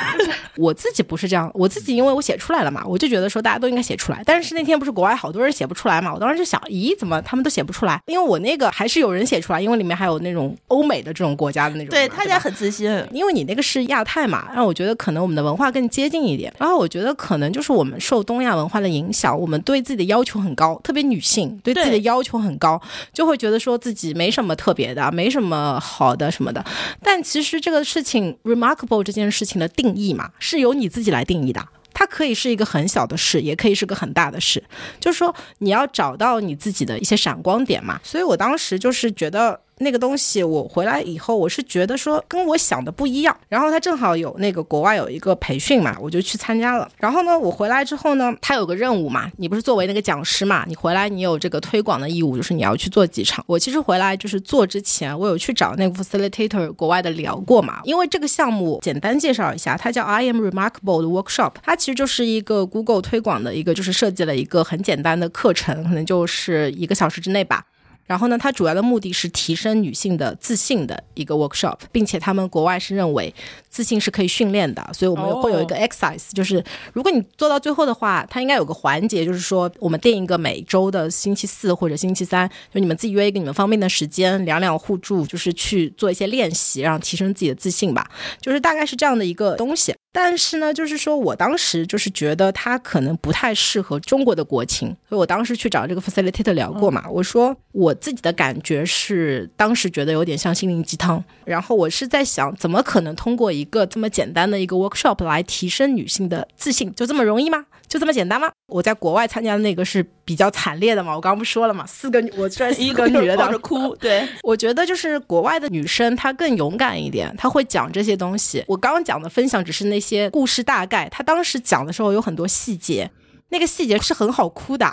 [0.57, 4.21] 我自己不是这样，我自己因为我写出来了嘛，我就觉得说大家都应该写出来。
[4.25, 8.01] 但是那天不是国外好多人写不出来嘛，我当时就想，咦，怎么他们都写不出来？
[8.07, 12.91] 因为我那个还是有人写出来，因为里面还有那种欧美的这种国家的那种，对，吧大家很自信。
[13.11, 16.53] 因为你那个是亚太嘛，让我觉得可能我们的文化更接近一点。
[16.59, 22.81] 然后我觉得可能就是我们受东亚文化的影响，我们对自己的要求很高，特别女性对自己的要求很高，
[23.13, 26.63] 就会觉得说自己没什么特别的，没什么好的什么的。
[27.01, 31.65] 但其实这个事情 remarkable 这件事情的定义嘛，是由你自己来定义的。
[31.93, 34.63] 它可以是一个很小的事，也可以是个很大的事，
[34.99, 37.99] 就是说你要找到你自己的一些闪光点嘛。
[38.03, 43.35] 所以我当时就是觉得那个东西，我回来以后，我是觉得说跟我想的不一样。
[43.49, 46.89] 然后他正好有那个国外有一个培训嘛，我就去参加了。
[46.97, 53.43] 然后呢，我回来之后呢，他有个任务嘛，你不是作为那个讲师嘛，你回来你有这个推广的义务，就是你要去做几场。
[53.47, 67.65] 我其实回来就是做之前，我有去找那个 facilitator 国外的聊过嘛，因为这个项目简单介绍一下，它叫 I am Remarkable 的 workshop，它其实就是一个 Google 推广的一个，就是设计了一个很简单的课程，可能就是一个小时之内吧。
[68.11, 73.33] 然后呢，它主要的目的是提升女性的自信的一个 workshop，并且他们国外是认为
[73.69, 89.95] 自信是可以训练的，所以我们会有一个 exercise，、就是如果你做到最后的话，它应该有个环节，就是说我们定一个每周的星期四或者星期三，就你们自己约一个你们方便的时间，两两互助，就是去做一些练习，然后提升自己的自信吧，就是大概是这样的一个东西。
[90.13, 107.65] 但是呢，就是说我当时就是觉得它可能不太适合中国的国情，所以我当时去找这个 facilitator 聊过嘛，我说我自己的感觉是，当时觉得有点像心灵鸡汤，然后我是在想，怎么可能通过一个这么简单的一个 workshop 来提升女性的自信，就这么容易吗？
[107.91, 108.49] 就这么简单吗？
[108.67, 118.63] 我在国外参加的那个是比较惨烈的嘛，我刚刚不说了嘛，四个女，我这一个女的当时哭，对， 我觉得就是国外的女生，她更勇敢一点，她会讲这些东西。
[118.65, 123.11] 我刚刚讲的分享只是那些故事大概，她当时讲的时候有很多细节，
[123.49, 124.89] 那个细节是很好哭的。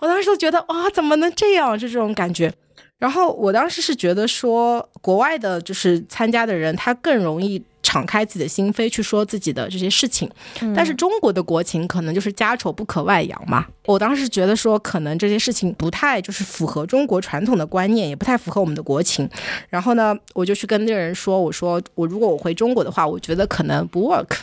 [0.00, 1.78] 我当时都觉得哇，怎么能这样？
[1.78, 2.52] 就这种感觉。
[2.98, 10.30] 然后我当时是觉得说，国外的就是参加的人，他更容易敞开自己的心扉去说自己的这些事情。
[10.74, 13.66] 但是中国的国情可能就是家丑不可外扬嘛。
[13.86, 19.28] 我当时觉得说，可能这些事情不太就是符合中国传统的观念，也不太符合我们的国情。
[19.68, 24.36] 然后呢，我就去跟那个人说，我说我如果我回中国的话，我觉得可能不 work。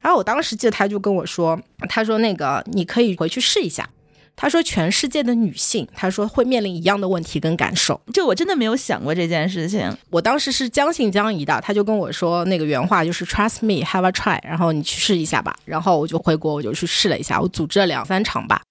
[0.00, 3.88] 然后我当时记得他就跟我说，他说那个你可以回去试一下。
[4.36, 8.00] 他说全世界的女性，他说会面临一样的问题跟感受。
[8.12, 9.90] 这我真的没有想过这件事情。
[10.10, 15.56] 我当时是将信将疑的，他就跟我说那个原话就是 “trust me, have a try”，然后你去试一下吧。
[15.64, 18.62] 然后我就回国，我就去试了一下，我组织了两三场吧。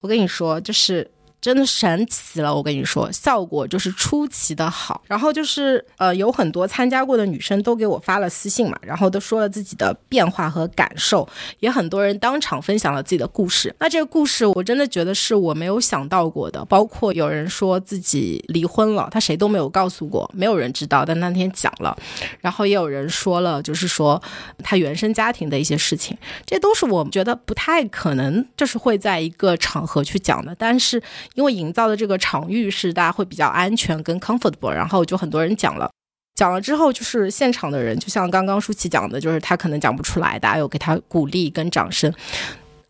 [0.00, 1.10] 我跟你说，就是。
[1.40, 5.02] 真的神奇了，我跟你说，效果就是出奇的好。
[5.06, 11.26] 然后就是呃，有很多参加过的女生都给我发了私信嘛，然后都说了自己的变化和感受，
[11.60, 13.74] 也很多人当场分享了自己的故事。
[13.78, 21.96] 那这个故事我真的觉得是我没有想到过的，包括有人说自己离婚了，他谁都没有告诉过，没有人知道，但那天讲了。
[22.40, 24.20] 然后也有人说了，就是说
[24.64, 31.00] 他原生家庭的一些事情，这都是我觉得不太可能，就是会在一个场合去讲的，但是。
[31.38, 35.88] 因为营造的这个场域是大家会比较安全跟 comfortable，然后就很多人讲了，
[36.34, 42.12] 讲了之后就是现场的人，就像刚刚舒淇讲的，就是他可能讲不出来，大家有给他鼓励跟掌声。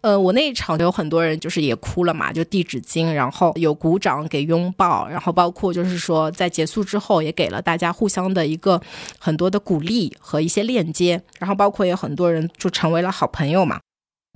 [0.01, 8.80] 呃，我那一场有很多人就是也哭了嘛，就递纸巾，然后有鼓掌给拥抱，然后包括就是说在结束之后也给了大家互相的一个
[9.18, 13.78] 很多的鼓励和一些链接，然后包括有很多人就成为了好朋友嘛。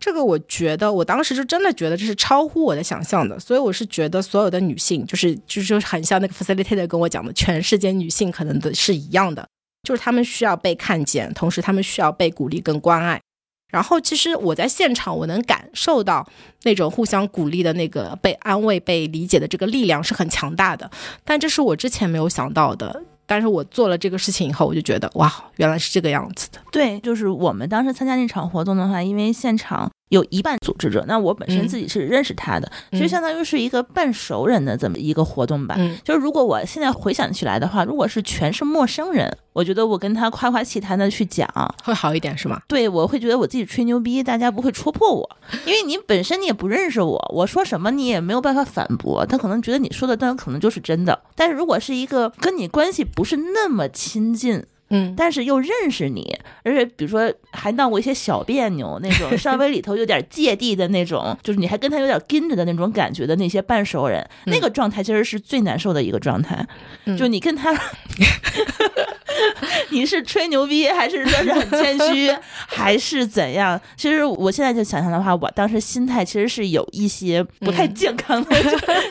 [0.01, 9.47] 这个我觉得，我当时就真的觉得这是超乎我的想象的，所以我是觉得所有的女性，就是就是很像那个 facilitator 跟我讲的，全世界女性可能都是一样的，
[9.85, 13.21] 就是她们需要被看见，同时她们需要被鼓励跟关爱。
[13.71, 16.29] 然后其实我在现场，我能感受到
[16.65, 20.91] 那种互相鼓励的那个被安慰、被理解的这个力量是很强大的，
[21.25, 23.05] 但这是我之前没有想到的。
[23.27, 26.59] 但是我做了这个事情以后，我就觉得哇，原来是这个样子的。
[26.71, 29.91] 对，就是我们当时参加那场活动的话，因为现场。
[30.13, 35.75] 有一半组织者，那我本身自己是认识他的，其实相当于是一个半熟人的这么一个活动吧。
[36.05, 41.49] 就是如果我现在回想起来的话，如果是全是陌生人，我觉得我跟他夸夸其谈的去讲
[41.83, 42.61] 会好一点，是吗？
[42.69, 51.19] 对，我会觉得我自己吹牛逼，大家不会戳破我，因为你本身你也不认识我，我说什么你也没有办法反驳，他可能觉得你说的当然可能就是真的。
[51.35, 54.63] 但是如果是一个跟你关系不是那么亲近。
[54.93, 66.65] 嗯，但是又认识你，而且比如说还闹过一些小别扭 那种，稍微里头有点芥蒂的那种， 就是你还跟他有点跟着的那种感觉的那些半熟人，那个状态其实是最难受的一个状态。
[67.19, 67.73] 就你跟他，
[69.91, 72.31] 你是吹牛逼，还是说是很谦虚，
[72.67, 73.81] 还是怎样？
[73.97, 78.51] 其实我现在就想象的话，我当时心态其实是有一些不太健康的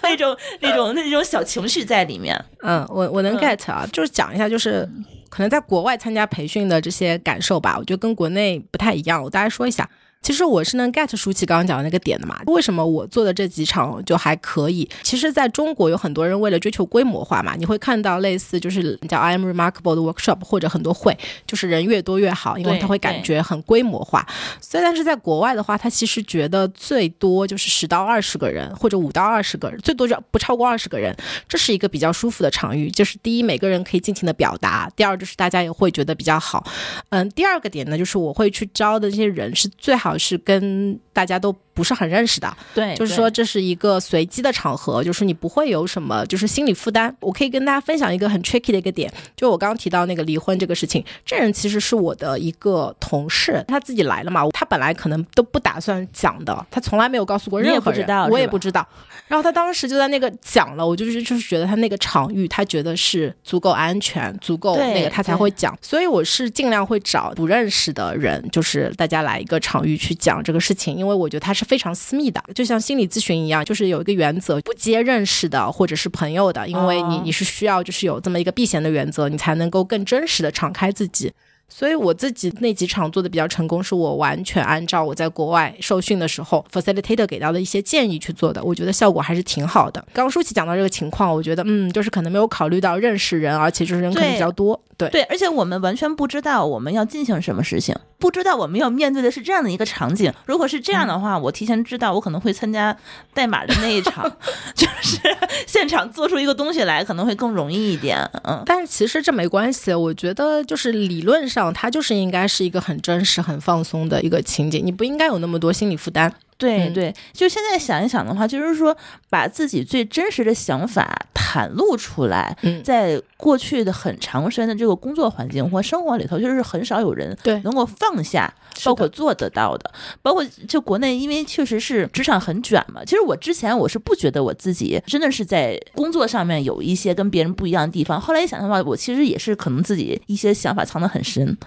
[0.04, 2.40] 那种、那种、那种小情绪在里面。
[2.62, 4.88] 嗯，我我能 get 啊，就是讲一下，就是。
[5.32, 9.24] 可能在国外参加培训的这些感受吧，我觉得跟国内不太一样。
[9.24, 9.90] 我大概说一下。
[10.22, 12.40] 其实我是能 get 舒淇刚刚讲的那个点的嘛？
[12.46, 14.88] 为什么我做的这几场就还可以？
[15.02, 21.18] 其实，在中国有很多人为了追求规模化嘛，你会看到类似就是叫 I am remarkable 的 workshop 或者很多会，
[21.48, 24.24] 就是人越多越好，因为他会感觉很规模化。
[24.62, 31.16] 虽然是在国外的话，他其实觉得最多就是十到二十个人，或者五到二十个人，最多就不超过二十个人，
[31.50, 32.92] 这是一个比较舒服的场域。
[32.92, 36.64] 就是第一，每个人可以尽情的表达；第二，就是大家也会觉得比较好。
[37.10, 40.11] 嗯，第二个点呢，就是我会去招的这些人是最好。
[40.18, 47.16] 是跟大家都不是很认识的，对，就是说这是一个随机的场合，就是你不会有什么就是心理负担。
[47.20, 58.88] 我可以跟大家分享一个很 tricky 的一个点，就我刚刚提到那个离婚这个事情，这人其实是我的一个同事，他自己来了嘛，他本来可能都不打算讲的，他从来没有告诉过任何人，我也不知道。
[59.28, 65.78] 然后他当时就在那个讲了，我就是就是觉得他那个场域，他觉得是足够安全、足够那个，他才会讲。
[65.82, 81.32] 所以我是尽量会找不认识的人，就是大家来一个场域去讲这个事情，因为我觉得他是非常私密的，就像心理咨询一样，就是有一个原则，不接认识的或者是朋友的，因为你你是需要就是有这么一个避嫌的原则，你才能够更真实的敞开自己。
[81.74, 90.06] 所以我自己那几场做的比较成功，是我完全按照我在国外受训的时候 facilitator 给到的一些建议去做的，我觉得效果还是挺好的。
[90.12, 94.78] 刚舒淇讲到这个情况，我觉得嗯，就是可能没有考虑到认识人，而且就是人可能比较多。
[95.10, 100.32] 对对，而且我们完全不知道我们要进行什么事情，不知道我们要面对的是这样的一个场景。
[100.46, 102.96] 如果是这样的话，我提前知道我可能会参加
[103.34, 104.30] 代码的那一场，
[104.76, 105.20] 就是
[105.66, 108.18] 现场做出一个东西来可能会更容易一点。
[108.44, 116.34] 嗯，但是其实这没关系，我觉得就是理论上它就是应该是一个很真实、很放松的一个情景，你不应该有那么多心理负担。
[116.62, 118.96] 对对，就现在想一想的话，就是说
[119.30, 127.60] 把自己最真实的想法袒露出来，在过去的很长时间的这个工作环境或生活里头，就是很少有人对。
[127.64, 128.54] 能够放下，
[128.86, 129.92] 包括做得到的。
[130.22, 133.04] 包括就国内，因为确实是职场很卷嘛。
[133.04, 138.22] 其实我之前我是不觉得我自己真的是在工作上面有一些跟别人不一样的地方。
[138.22, 141.58] 后来一想的话，我其实也是可能自己一些想法藏得很深，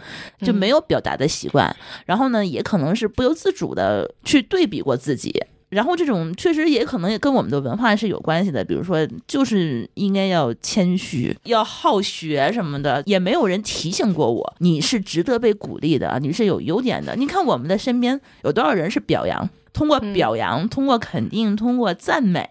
[0.43, 1.75] 就没有表达的习惯。
[2.07, 4.85] 然后呢，也可能是不由自主的去对比。
[4.85, 5.33] 过自己，
[5.75, 17.17] 然后这种确实也可能也跟我们的文化是有关系的，比如说就是应该要谦虚，要好学什么的，也没有人提醒过我你是值得被鼓励的，你是有优点的。
[17.17, 19.51] 你看我们的身边有多少人是表扬？
[19.75, 22.49] 通过表扬，通过肯定，通过赞美，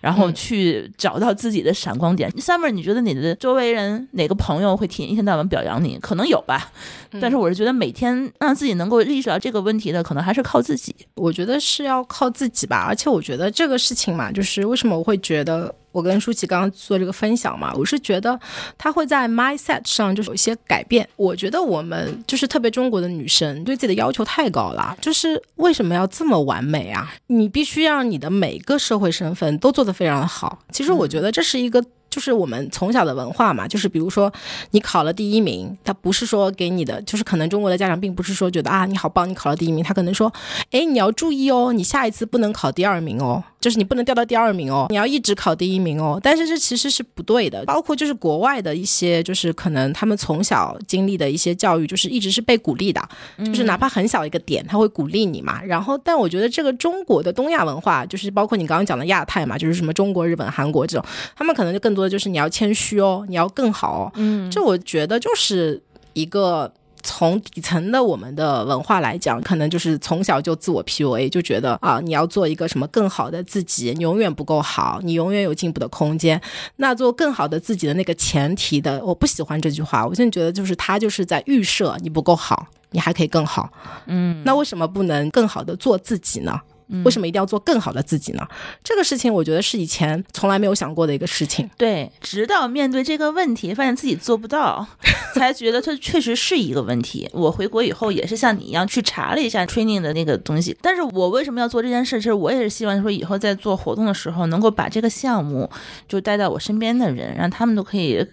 [0.00, 2.28] 然后去找到自己的闪光点。
[2.32, 5.96] Summer，你觉得你的周围人哪个朋友会天一天到晚表扬你？
[6.00, 6.72] 可能有吧，
[7.20, 10.92] 但是我是觉得每天让自己能够意识到这个问题的，可能还是靠自己。
[11.14, 15.74] 我觉得是要靠自己吧，而且我觉得这个事情嘛，就是为什么我会觉得。
[15.94, 18.38] 我跟舒淇刚刚做这个分享嘛，我是觉得
[18.76, 21.08] 她会在 mindset 上就是有一些改变。
[21.14, 27.14] 我觉得我们就是特别中国的女生对自己的要求太高了，就是为什么要这么完美啊？
[27.28, 30.58] 你必须让你的每个社会身份都做得非常的好。
[30.72, 31.84] 其实我觉得这是一个。
[32.10, 34.32] 就是我们从小的文化嘛，就是比如说
[34.70, 40.32] 你考了第一名，他不是说给你的，就是可能中国的家长并不是说觉得啊你好棒，你考了第一名，他可能说，
[40.70, 46.20] 哎你要注意哦，你下一次不能考第二名哦，就是你不能掉到第二名哦，你要一直考第一名哦。
[46.22, 53.00] 但是这其实是不对的，包括就是国外的一些，就是可能他们从小经历的一些教育，就是一直是被鼓励的，
[53.38, 55.62] 就是哪怕很小一个点，他会鼓励你嘛。
[55.62, 62.10] 然后，但我觉得这个中国的东亚文化，就是包括你刚刚讲的亚太嘛，就是什么中国、日本、韩国这种，他们可能就更多的。
[62.10, 64.12] 就是你要谦虚哦，你要更好。
[64.16, 66.70] 嗯，这我觉得就是一个
[67.04, 76.40] 从底层的我们的文化来讲，可能就是从小就自我 PUA，就觉得啊，你要做一个什么更好的自己，你永远不够好，你永远有进步的空间。
[76.76, 80.04] 那做更好的自己的那个前提的，我不喜欢这句话。
[80.04, 83.70] 我现在觉得就是他就是在预设你不够好，你还可以更好。
[84.06, 86.58] 嗯，那为什么不能更好的做自己呢？
[87.04, 88.46] 为什么一定要做更好的自己呢？
[88.82, 91.68] 这个事情我觉得是以前从来没有想过的一个事情。
[91.76, 94.86] 对，直到面对这个问题，发现自己做不到，
[95.34, 97.28] 才觉得它确实是一个问题。
[97.32, 100.76] 我回国以后也是像你一样去查了一下 training 的那个东西。
[100.80, 102.18] 但是我为什么要做这件事？
[102.18, 105.70] 其实我也是希望说以后在做活动的时候，能够把这个项目
[106.08, 108.24] 就带到我身边的人，让他们都可以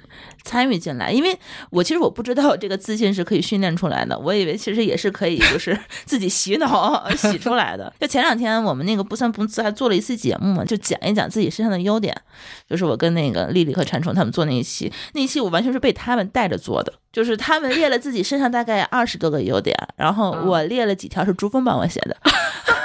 [0.44, 1.12] 参与进来。
[1.12, 1.38] 因为
[1.72, 7.92] 我其实我不知道这个自信是可以训练出来的，我以为其实也是可以就是 自己洗脑 洗出来的。
[8.00, 8.52] 就前两天。
[8.62, 12.16] 我们那个不三不四还做了一次节目嘛，就讲一讲自己身上的优点。
[12.70, 16.94] 就是我跟那个丽丽和馋虫他们做那一期，那一期我完全是被他们带着做的。
[17.12, 22.16] 就是他们列了自己身上大概二十多个优点，然后我列了几条是朱峰帮我写的。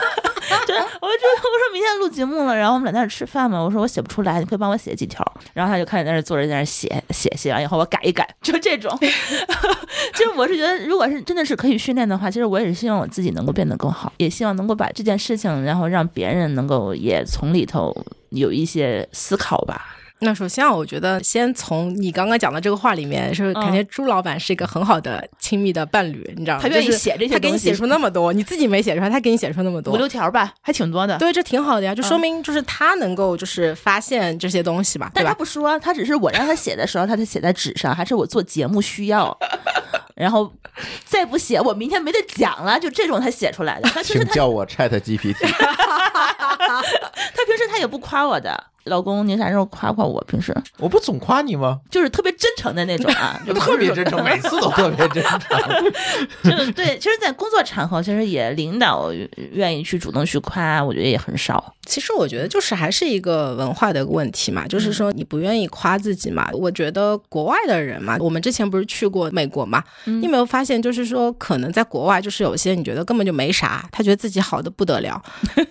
[1.77, 3.63] 明天录节目了，然后我们俩在那吃饭嘛。
[3.63, 5.23] 我说我写不出来，你可以帮我写几条。
[5.53, 8.97] 然后他就开始在那坐着，在那写写写完以后我改一改，就这种。
[9.01, 17.95] 其实我是觉得，如果是真的是可以训练的话，其实我也是希望我自己能够变得更好，也希望能够把这件事情，然后让别人能够也从里头
[18.31, 19.96] 有一些思考吧。
[20.21, 26.63] 那首先，我觉得先从你刚刚讲的这个话里面，是感觉朱老板是一个很好的亲密的伴侣，你知道吗？
[26.63, 31.19] 他愿意写这些他给你写出那么多，你自己没写出来，他给你写出那么多，五六条吧，还挺多的。
[31.19, 39.37] 对，这挺好的呀，就说明就是他能够就是发现这些东西吧，但他不说，他只是我让他写的时候，他才写在纸上，还是我做节目需要，
[40.17, 40.51] 然后
[41.05, 44.03] 再不写，我明天没得讲了，就这种他写出来的。
[44.03, 45.35] 请叫我 Chat GPT。
[47.35, 48.65] 他平时他也不夸我的。
[48.87, 50.21] 老公，你啥时候夸夸我？
[50.27, 51.79] 平时我不总夸你吗？
[51.91, 55.41] 就是特别真诚的那种啊， 就特别真诚，每次都特别真诚。
[56.43, 59.13] 就对，其实，在工作场合，其实也领导
[59.53, 61.73] 愿意去主动去夸，我觉得也很少。
[61.87, 66.49] 其实我觉得就是还是一个文化的问题嘛，就是说你不愿意夸自己嘛。
[66.53, 75.23] 我觉得国外的人嘛，我们之前不是去过美国嘛，你有没有发现，就是说可能在国外，就是有些你觉得根本就没啥，他觉得自己好的不得了。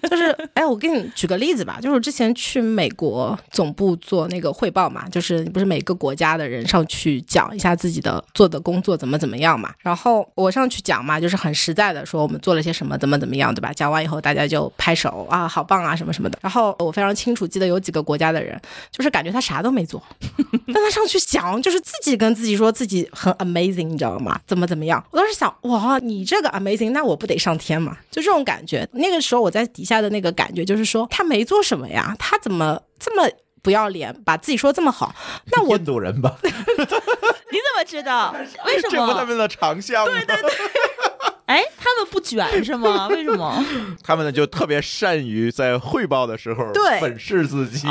[0.10, 3.05] 就是，哎，我给你举个例子吧，就是之前去美国
[3.52, 13.72] 总部做那个汇报嘛，就是不是每个国家的人上去讲一下自己的做的工作怎么怎么样嘛，然后我上去讲嘛，就是很实在的说我们做了些什么，怎么怎么样，对吧？
[13.74, 16.16] 讲完以后大家就拍手啊，好棒啊什么。
[16.16, 18.58] 什么的，然后我非常清楚记得有几个国家的人，
[18.90, 20.02] 就是感觉他啥都没做，
[20.74, 24.40] 但他上去讲，就是自己跟自己说自己很 amazing，你知道吗？
[24.48, 25.04] 怎么怎么样？
[25.12, 27.98] 我当时想，哇，你这个 amazing，那我不得上天嘛？
[28.10, 28.88] 就这种感觉。
[28.94, 33.30] 那个时候我在底下的那个感觉就是说，他没做什么呀，他怎么这么
[33.62, 35.14] 不要脸，把自己说这么好？
[35.52, 36.36] 那我印度人吧？
[36.44, 38.34] 你怎么知道？
[38.66, 38.92] 为什么？
[38.92, 40.12] 这不他们的长项吗？
[40.12, 40.52] 对对对。
[41.46, 43.08] 哎，他们不卷是吗？
[43.10, 43.64] 为什么？
[44.04, 46.66] 他们呢就特别善于在汇报的时候
[47.00, 47.88] 粉饰自己，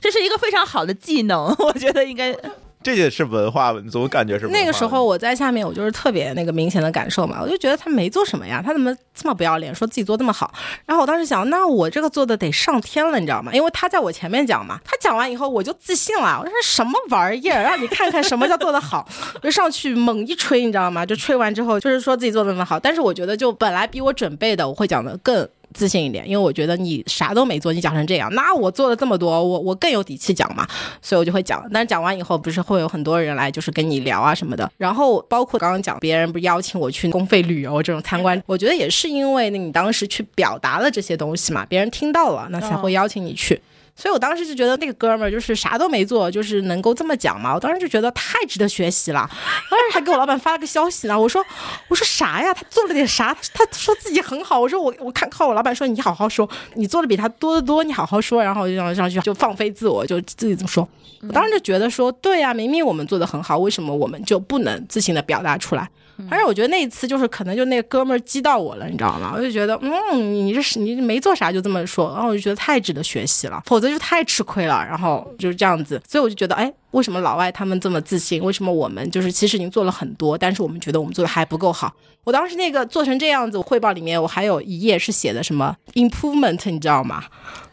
[0.00, 2.34] 这是一个非常好的技能，我觉得应该。
[2.82, 10.52] 这也是文化，你总感觉是那个时候我在下面，我就是特别那个明显的感受嘛，我就觉得他没做什么呀，他怎么这么不要脸，说自己做那么好？
[10.84, 13.52] 然后我当时想，那我这个做的得上天了，你知道吗？
[13.52, 19.08] 因为他在我前面讲嘛，他讲完以后我就自信了，我说什么玩意儿，让你看看什么叫做的好，
[19.42, 21.06] 就上去猛一吹，你知道吗？
[21.06, 25.48] 就吹完之后就是说自己做的那么好，但是我觉得就本来比我准备的我会讲的更。
[25.72, 30.66] 自信一点，因为我觉得你啥都没做，你讲成这样，那我做了这么多，我我更有底气讲嘛，
[31.00, 31.68] 所以我就会讲。
[31.72, 34.70] 但是讲完以后，不是会有很多人来，就是跟你聊啊什么的。
[34.76, 43.60] 然后包括刚刚讲，别人不是邀请我去公费旅游这种参观，我觉得也是因为你当时去表达了这些东西嘛，别人听到了，那才会邀请你去。
[43.94, 47.54] 所以我当时就觉得那个哥们儿就是啥都没做，就是能够这么讲嘛。
[47.54, 49.28] 我当时就觉得太值得学习了。
[49.70, 51.44] 当时还给我老板发了个消息呢，我说
[51.88, 52.52] 我说啥呀？
[52.54, 53.36] 他做了点啥？
[53.52, 54.58] 他说自己很好。
[54.58, 58.42] 我说我我看靠我老板说你好好说，你做的比他多得多，你好好说。
[58.42, 60.88] 然后我就上上去就放飞自我，就自己这么说。
[61.20, 65.88] 我当时就觉得说，对呀，明明我们做的很好，为什么我们就不能自信的表达出来？
[66.28, 69.32] 反正我觉得那一次就是可能就那哥们儿激到我了，你知道吗？
[69.34, 74.84] 我就觉得，嗯，你这是你没做啥就这么说，然后我就觉得太值得学习了，否则就太吃亏了。
[74.84, 76.72] 然后就是这样子，所以我就觉得，哎。
[76.92, 78.42] 为什么老外他们这么自信？
[78.42, 81.92] 为什么我们就是其实已经做了很多，但是我们觉得我们做的还不够好？
[82.24, 87.24] 我当时那个做成这样子，汇报里面我还有一页是写的什么 improvement，你知道吗？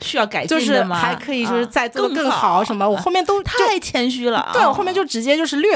[0.02, 2.90] 需要改进就是还可以就是再做的更好什么？
[2.90, 5.74] 我后面都太谦虚了，对我后面就直接就是略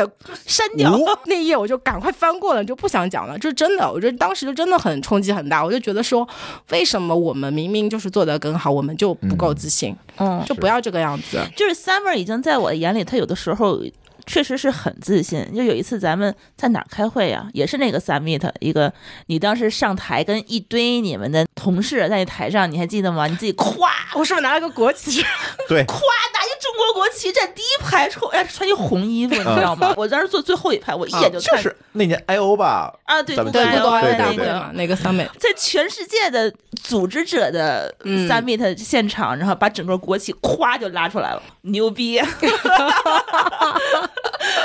[0.47, 3.37] 删掉 那页，我就赶快翻过了，就不想讲了。
[3.37, 6.27] 就是真的，我觉得当时就真的很冲击很大，我就觉得说，
[6.71, 9.95] 为什么我们明明就是做的更好，我们就不够自信？
[10.17, 11.39] 嗯，就不要这个样子。
[11.55, 13.79] 就是 Summer 已经在我的眼里，他有的时候。
[14.25, 15.45] 确实是很自信。
[15.53, 17.45] 就有一次咱们在哪儿开会呀？
[17.51, 18.93] 也是那个 summit，一个
[19.25, 23.27] 你当时上台跟一堆你们的同事在那台上，你还记得吗？
[23.27, 25.21] 你自己夸，我是不是拿了个国旗？
[25.67, 26.32] 对，咵拿一中
[26.75, 29.93] 国国旗站第一排，穿哎穿一红衣服，你知道吗？
[29.95, 31.57] 我当时坐最后一排，我一眼就看。
[31.57, 32.93] 就是那年 I O 吧？
[33.05, 36.53] 啊，对对对，那个那个 summit，在全世界的
[36.83, 42.19] 组织者的 summit 现场，然后把整个国旗咵就拉出来了，牛逼！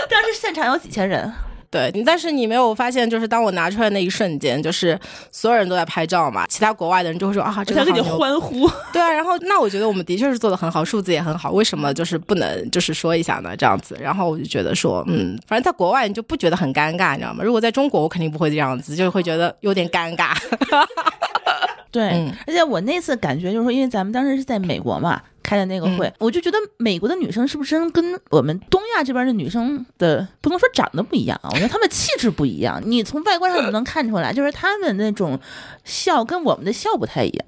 [0.09, 1.33] 当时现场有几千人，
[1.71, 4.99] 对，但是你没有发现，就是当我拿出来那一瞬间，就是
[5.31, 13.55] 所有人都在拍照嘛，其他国外的人就会说啊，这个给你欢呼， 对啊，然后那我觉得我们的确是做的很好，数字也很好，为什么就是不能就是说一下呢？
[13.57, 17.45] 这样子，然后我就觉得说，嗯，反正在国外你就不觉得很尴尬，你知道吗？
[17.45, 20.35] 如果在中国，我肯定不会这样子，就会觉得有点尴尬。
[21.91, 25.23] 对，而且我那次感觉就是说，因为咱们当时是在美国嘛。
[25.41, 31.49] 开的那个会，我就觉得美国的女生是不是跟我们东亚这边的女生的不能说长得不一样啊？
[31.51, 32.83] 我觉得她们气质不一样。
[32.85, 35.41] 你从外观上就能看出来，就是她们那种
[35.85, 37.47] 笑跟我们的笑不太一样。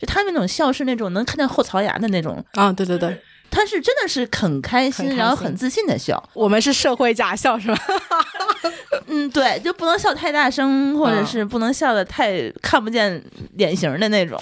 [0.00, 3.16] 就她们那种笑是那种能看见后槽牙的那种啊，对对对。
[3.54, 6.20] 他是真的是很开心，然后很自信的笑。
[6.34, 7.78] 我们是社会假笑是吧？
[9.06, 13.22] 嗯，对，就不能笑太大声，或者是不能笑的太看不见
[13.54, 14.36] 脸型的那种。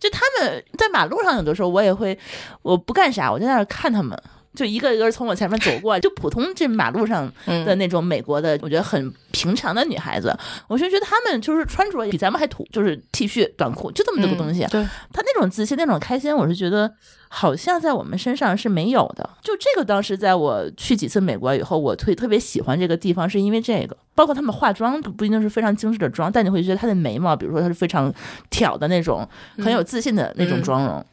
[0.00, 2.18] 就他们在马路上有的时候，我也会，
[2.62, 4.20] 我不干啥，我就在那看他们。
[4.54, 10.34] 就一个一个从我前面走过， 就普通这马路上的那种美国的，我觉得很平常的女孩子，
[10.66, 14.66] 我就觉得她们就是穿着比咱们还土，就是 T 恤短裤，就这么多个东西。
[14.70, 16.90] 对，她那种自信、那种开心，我是觉得
[17.28, 19.28] 好像在我们身上是没有的。
[19.42, 28.12] 就这个，当时在我去几次美国以后，我特特别喜欢这个地方，是因为这个，包括他们化妆不一定是非常精致的妆，但你会觉得她的眉毛，比如说她是非常
[28.50, 31.04] 挑的那种，很有自信的那种妆容。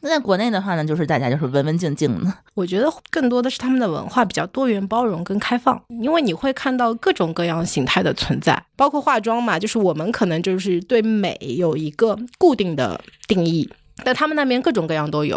[0.00, 2.32] 那在国内的话呢，就是大家就是文文静静的。
[2.54, 13.68] 我觉得更多的是他们的文化比较多元、包容跟开放，因为你会看到各种各样形态的存在，包括化妆嘛，就是我们可能就是对美有一个固定的定义，
[14.04, 15.36] 但他们那边各种各样都有，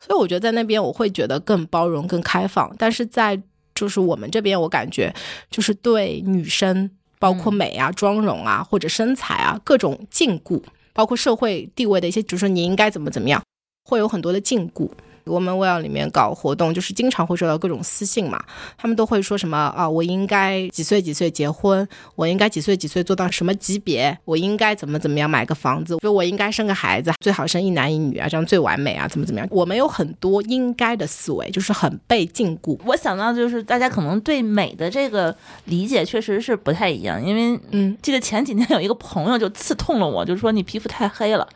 [0.00, 2.74] 所以我觉得在那边我会觉得更包容、更开放。
[2.78, 3.40] 但是在
[3.74, 5.14] 就是我们这边，我感觉
[5.50, 13.42] 就是对女生，包括美啊、妆容啊或者身材啊各种禁锢，包括社会地位的一些，就是说你应该怎么怎么样。
[13.88, 14.90] 会有很多的禁锢。
[15.30, 18.42] 我们 Well 里面搞活动，就是经常会收到各种私信嘛，
[18.76, 29.48] 他们都会说什么啊，我应该几岁几岁结婚，我应该几岁几岁做到什么级别，我应该怎么怎么样买个房子，就我应该生个孩子，最好生一男一女啊，这样最完美啊，怎么怎么样？
[29.52, 32.76] 我们有很多应该的思维，就是很被禁锢。
[32.84, 35.32] 我想到就是大家可能对美的这个
[35.66, 41.46] 理解确实是不太一样，因为嗯，记得前几天有一个朋友就刺痛了我，就是说你皮肤太黑了，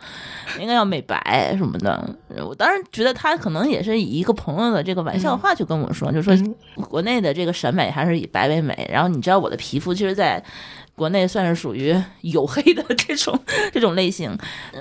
[0.60, 2.08] 应该要美白什么的。
[2.46, 3.63] 我当时觉得他可能。
[3.68, 6.34] 也是以一个朋友的这个玩笑话去跟我说，就说
[6.88, 8.88] 国内的这个审美还是以白为美。
[8.92, 10.42] 然后你知道我的皮肤其实，在。
[10.96, 11.92] 国内算是属于
[12.22, 13.36] 黝黑的 这种
[13.72, 14.30] 这种类型，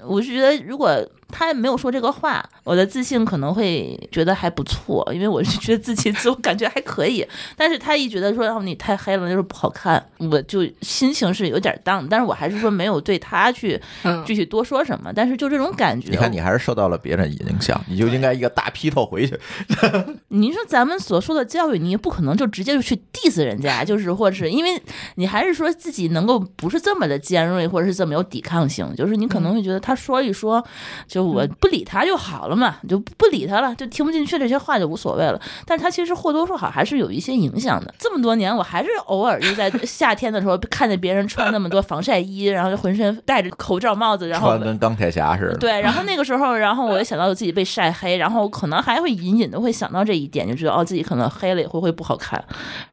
[0.05, 1.03] 我是觉得如果
[1.35, 7.25] 他没有说这个话，我的自信可能会觉得还不错，因为我是觉得自己自我感觉还可以。
[7.57, 12.05] 但是他一觉得说哦你太黑了，就是不好看，我就心情是有点 down。
[12.07, 13.81] 但是我还是说没有对他去
[14.25, 16.11] 具体多说什么，但是就这种感觉。
[16.11, 19.39] 你看你还是受到了别人影响，你就应该一个大劈头回去。
[20.29, 24.69] 你说咱们所说的教育，你也不可能就直接就去 diss 人家，就是或者是因为
[25.15, 25.93] 你还是说自己。
[25.93, 28.93] 己能够不是这么的尖锐，或者是这么有抵抗性。
[28.95, 30.65] 就是你可能会觉得他说一说，
[31.07, 35.39] 就我不理他就好了嘛，就不理他了，就听不进去这些话就无所谓了。
[35.65, 37.93] 但是他其实或多或少还是有一些影响的。
[37.97, 45.57] 这么多年，我还是偶尔就在 夏天的时候看见别人穿那么多防晒衣，然后就浑身戴着口罩帽子，然后穿跟钢铁侠似的。
[45.57, 52.43] 对，然后 那个时候，然后我就想到自己被晒黑，然后可能还会隐隐的会想到这一点，就觉得哦自己可能黑了以后会不好看，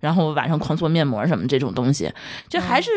[0.01, 2.13] 然后晚上狂做面膜什么这种东西，
[2.49, 2.91] 就还是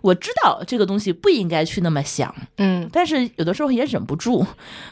[0.00, 4.46] 我知道这个东西不应该去那么想，嗯但是有的时候也忍不住，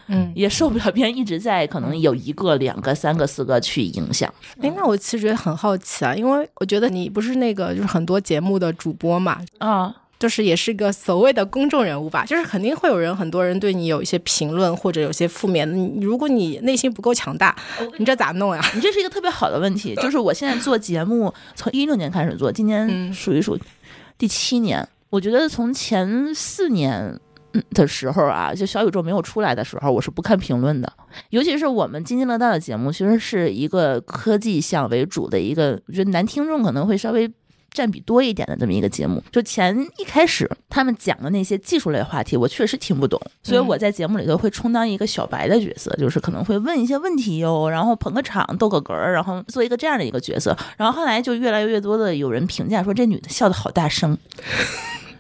[0.09, 0.33] 嗯。
[0.35, 4.33] 也受不了别人一直在可能有一个、两个、三个、四个去影响。
[4.61, 15.67] 哎，那我其实也很好奇啊，因为我觉得你不是那个就是很多节目的主播嘛，啊，就是也是个所谓的公众人物吧，就是肯定会有人很多人对你有一些评论或者有些负面。
[15.75, 17.55] 你如果你内心不够强大，
[17.99, 18.63] 你这咋弄呀？
[18.75, 23.59] 你这是一个特别好的问题， 就是我现在做节目，从一六年开始做，今年嗯数一数
[24.19, 24.87] 第七年。
[25.09, 27.19] 我觉得从前四年
[27.57, 30.93] 嗯的时候啊，就小宇宙没有出来的时候，我是不看评论的。
[31.31, 37.31] 尤其是我们津津乐道的节目，其实是一个科技向为主的一个，我觉得男听众可能会稍微。
[37.73, 50.57] 占比多一点的这么一个节目，就前一开始他们讲的那些技术类话题，我确实听不懂，所以我在节目里头会充当一个小白的角色，就是可能会问一些问题哟，然后捧个场、逗个哏儿，然后做一个这样的一个角色。
[50.79, 54.17] 然后后来就越来越多的有人评价说，这女的笑的好大声，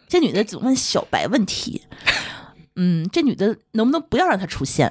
[0.08, 1.82] 这女的总问小白问题，
[2.76, 4.90] 嗯，这女的能不能不要让她出现？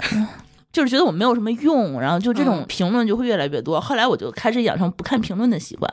[0.72, 3.80] 就是觉得我没有什么用，然后就这种嗯评论就会越来越多。
[3.80, 5.90] 后来我就开始养成不看评论的习惯。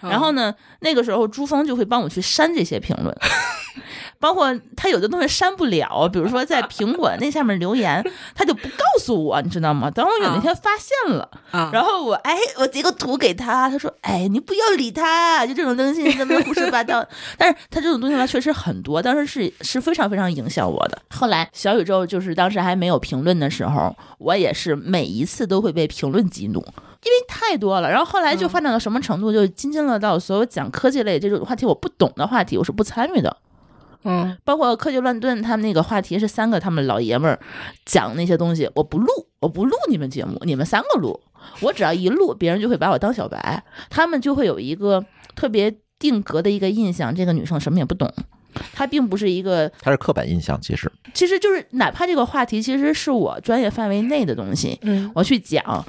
[0.00, 3.12] 然后呢，那个时候朱峰就会帮我去删这些评论，
[4.18, 8.04] 包括他有的东西删不了，比如说在苹果那下面留言，
[8.34, 9.90] 他就不告诉我，你知道吗？
[9.90, 17.04] 等我有那天发现了，啊，然后我哎，我截个图给他，他说哎，你不要理他，就这种东西你怎么胡说八道？
[17.38, 21.00] 但是他这种东西吧，确实很多，当时是是非常非常影响我的。
[21.10, 26.64] 后来小宇宙就是当时还没有评论的时候，我也是每一次都会被评论激怒。
[27.02, 33.34] 因为太多了，然后后来就发展到什么程度，就津津乐道，所有讲科技类这种话题我不懂的话题，我是不参与的。
[34.04, 34.36] 嗯。
[34.44, 37.38] 包括科技乱炖，他们那个话题是三个他们老爷们儿
[37.84, 39.06] 讲那些东西，我不录，
[39.40, 41.20] 我不录你们节目，你们三个录，
[41.60, 48.12] 我只要一录，别人就会把我当小白，他们就会有一个特别定格的一个印象，这个女生什么也不懂。
[48.72, 50.90] 她并不是一个，它是刻板印象，其实。
[51.14, 55.08] 其实就是哪怕这个话题其实是我专业范围内的东西，嗯。
[55.14, 55.86] 我去讲，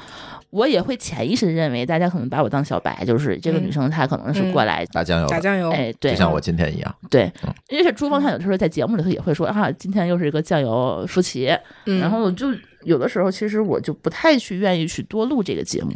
[0.52, 6.96] 我也会潜意识地认为大家可能把我当小白，就是这个嗯女生她可能是过来，打酱油的，打酱油，哎，对就，像我今天一样。
[7.10, 11.50] 对嗯，而且朱峰他有的时候在节目里头也会说啊，今天又是一个酱油舒淇，
[11.86, 12.48] 嗯，然后我就
[12.84, 15.92] 有的时候其实我就不太去愿意去多录这个节目。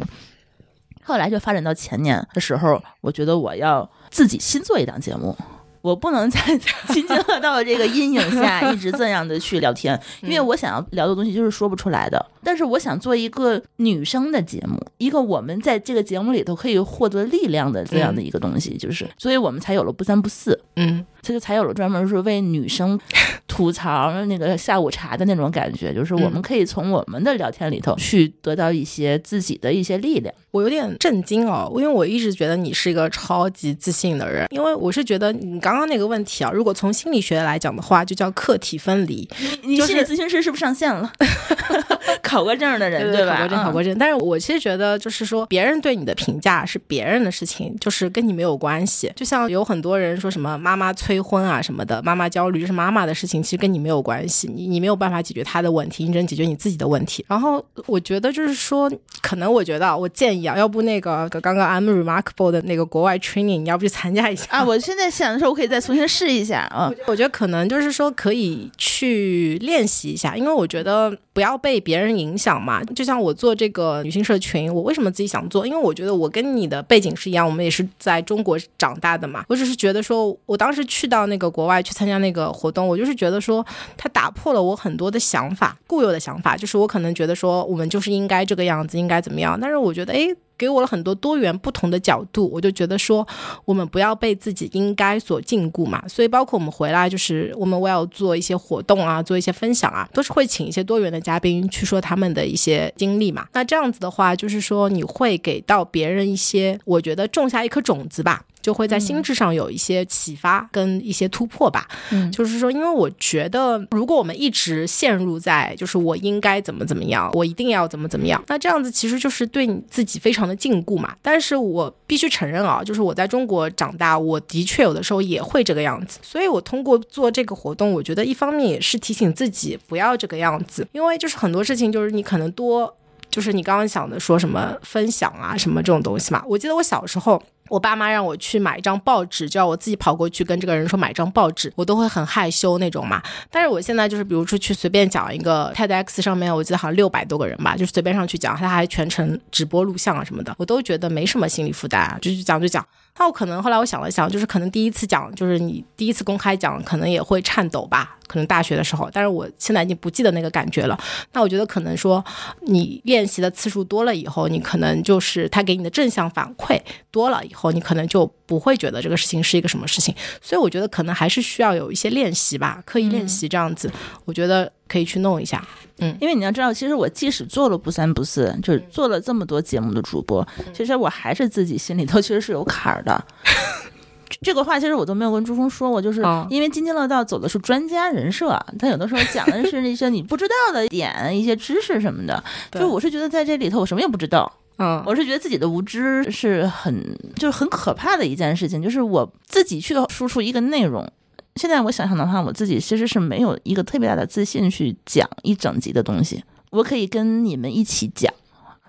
[1.04, 5.38] 后来就发展到前年的时候，我觉得我要自己新做一档节目。
[5.86, 6.40] 我不能在
[6.90, 12.26] 津津乐道的这个阴影下 一直这样的去聊天，因为我想要聊的东西就是说不出来的。
[12.44, 20.60] 但是我想做一个女生的节目，一个我们在这个节目里头可以获得力量的这样的一个东西，就是，所以我们才有了不三不四。
[20.76, 23.00] 嗯这就才有了专门是为女生
[23.48, 30.34] 吐槽那个下午茶的那种感觉，就是我们可以从我们的聊天里头去得到一些自己的一些力量。
[30.52, 39.28] 我有点震惊哦，因为我一直觉得你是一个超级自信的人，因为我是觉得你刚刚那个问题啊，如果从心理学来讲的话，就叫客体分离，
[39.64, 41.12] 你就是心理咨询师是不是上线了？
[42.22, 43.18] 考过证的人吧？
[43.18, 43.98] 对考过证，考过证。
[43.98, 49.12] 但是我其实觉得，就是说别人对你的评价是别人的事情，就是跟你没有关系。
[49.16, 57.26] 就像有很多人说什么妈妈催婚啊什么的，妈妈焦虑就是妈妈的事情，其实跟你没有关系，你你没有办法解决她的问题，你只能解决你自己的问题。
[57.28, 58.92] 然后我觉得就是说，
[59.22, 66.92] 可能我觉得啊我建议啊，要不那个刚刚 I'm Remarkable 的那个国外 training，你要不去参加一下啊，我现在想的时候，我可以再重新试一下啊。
[67.08, 72.84] 我觉得可能就是说可以去练习一下，因为我觉得不要被别别人影响嘛。
[72.94, 75.66] 就像我做这个女性社群，我为什么自己想做？
[75.66, 79.46] 因为我觉得我跟你的背景是一样，我们也是在中国长大的嘛。
[79.48, 83.66] 我只是觉得说，我当时去到那个国外去参加那个活动，我就是觉得说，
[83.96, 89.58] 它打破了我很多的想法，固有的想法，就是我可能觉得说，我们就是应该这个样子，应该怎么样。
[89.58, 90.36] 但是我觉得，诶。
[90.58, 93.28] 给我了很多多元不同的角度，我就觉得说，
[93.66, 96.06] 我们不要被自己应该所禁锢嘛。
[96.08, 103.48] 所以，包括我们回来，就是我们我要做一些活动啊，做一些分享啊，都是会请一些多元的嘉宾去说他们的一些经历嘛。
[103.54, 108.44] 那这样子的话，就是说你会给到别人一些，我觉得种下一颗种子吧。
[108.62, 111.88] 就会在心智上有一些启发跟一些突破吧。
[112.10, 121.16] 嗯就是说，因为我觉得，如果我们一直陷入在就是我应该怎么怎么样，我一定要怎么怎么样，那这样子其实就是对你自己非常的禁锢嘛。
[121.22, 126.20] 但是我必须承认啊，就是我在中国长大，我的确有的时候也会这个样子。
[126.22, 132.96] 所以我通过做这个活动，我觉得一方面也是提醒自己不要这个样子，因为就是很多事情就是你可能多。
[133.32, 137.42] 就是你刚刚想的说什么分享啊什么这种东西嘛，我记得我小时候。
[137.70, 143.22] 我爸妈让我去买一张报纸，就要我自己跑过去跟这个人说买张报纸，我都会很害羞那种嘛。
[143.50, 152.86] 但是我现在就是，比如说去随便讲一个 TEDx 上面，我记得好像六百多个人吧，就随便上去讲，他还全程直播录像啊什么的，我都觉得没什么心理负担啊，就去讲就讲。
[153.18, 159.10] 那我可能后来我想了想，就是可能第一次讲，就是你第一次公开讲，可能也会颤抖吧，可能大学的时候。
[159.14, 161.00] 但是我现在已经不记得那个感觉了。
[161.32, 162.24] 那我觉得可能说，
[162.64, 166.78] 你练习的次数多了以后，你可能就是他给你的正向反馈
[167.10, 170.14] 多了以后，你可能就不会觉得这个事情是一个什么事情。
[170.42, 173.90] 所以我觉得可能还是需要有一些练习吧，刻意练习这样子，
[174.26, 175.64] 我觉得可以去弄一下。
[176.00, 183.24] 嗯因为你要知道，其实我即使做了不三不四，就是做了这么多节目的主播，其实我还是自己心里头其实是有坎儿的。
[184.42, 192.44] 这个话其实我都没有跟朱峰说过，就是嗯因为津津乐道走的是专家人设，他有的时候讲的是那些你不知道的点、一些知识什么的。
[192.72, 201.10] 就我是觉得在这里头我什么也不知道，嗯，我是觉得自己的无知是很就是很可怕的一件事情，就是我自己去输出一个内容。
[201.56, 206.44] 现在我想想的话，我自己其实是没有一个特别大的自信去讲一整集的东西。
[206.70, 208.34] 我可以跟你们一起讲，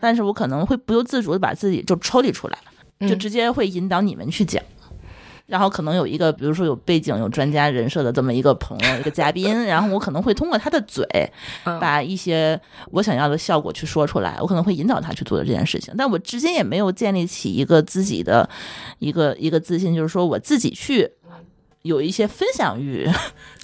[0.00, 2.58] 但是我可能会不由自主的把自己就抽离出来，
[3.08, 4.60] 就嗯直接会引导你们去讲。
[5.46, 11.06] 然后可能有一个，比如说有背景、有专家人设的这么一个朋友、一个嘉宾，然后我可能会通过他的嘴，
[11.62, 12.60] 嗯把一些
[12.90, 15.94] 我想要的效果去说出来，我可能会引导他去做的这件事情。
[15.96, 18.50] 但我至今也没有建立起一个自己的
[18.98, 21.08] 一个一个自信，就是说我自己去
[21.87, 23.09] 有一些分享欲，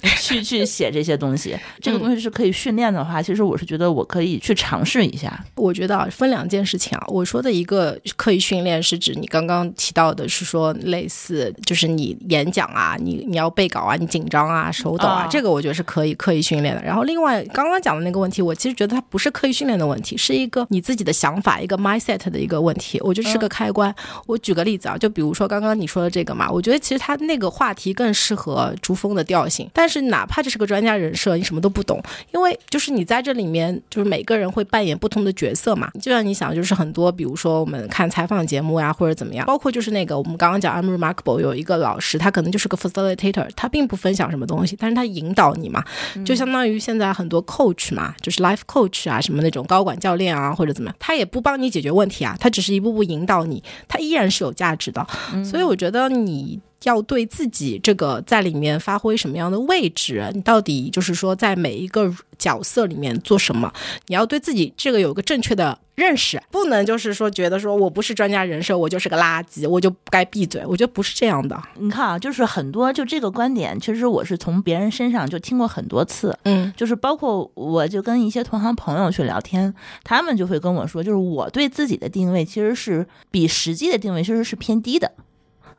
[0.19, 1.57] 去去写这些东西。
[1.81, 5.43] 这个东西是可以训练的话，其实我是觉得我可以去尝试一下。
[5.55, 7.05] 我觉得啊，分两件事情啊。
[7.07, 16.81] 我说的一个刻意训练，是指你刚刚提到的，是说类似就是你演讲啊，你你要背稿啊，你紧张啊，手抖啊，啊这个我觉得是可以刻意训练的。
[16.83, 22.99] 然后另外刚刚讲的那个问题，我其实觉得它不是刻意训练的问题，是一个你自己的想法，一个 mindset 的一个问题。
[23.01, 23.93] 我觉得是个开关。
[24.25, 29.69] 我举个例子啊，就比如说刚刚你说的这个嘛，我觉得其实它那个话题更适合珠峰的调性。
[29.73, 32.01] 但是哪怕这是个专家人设，你什么都不懂，
[32.33, 35.89] 因为就是你在这里面，就是每个人会扮演不同的角色嘛。
[36.01, 45.83] 就像你想，就是很多，比如说我们看采访节目呀，或者怎么样，包括就是那个我们刚刚讲 I'm Remarkable 有一个老师，他可能就是个 facilitator，他并不分享什么东西，但是他引导你嘛，
[46.25, 55.05] 就相当于现在很多 coach 嘛，就是 life coach 啊，什么那种高管教练啊，或者怎么样，他也不帮你解决问题啊，他只是一步步引导你，他依然是有价值的。
[55.43, 63.71] 所以我觉得你要对自己这个在里面发挥什么样的位置，你到底就是说在每一个角色里面做什么，
[64.07, 70.65] 你要对自己这个有个正确的认识，不能就是说觉得说我不是专家人设，我就是个垃圾，我就该闭嘴。
[70.65, 71.61] 我觉得不是这样的。
[71.77, 76.37] 你看啊，就是很多就这个观点，其实我是从别人身上就听过很多次。
[76.43, 79.73] 嗯就是包括我就跟一些同行朋友去聊天，
[80.03, 85.11] 他们就会跟我说，就是我对自己的定位其实是比实际的定位其实是偏低的。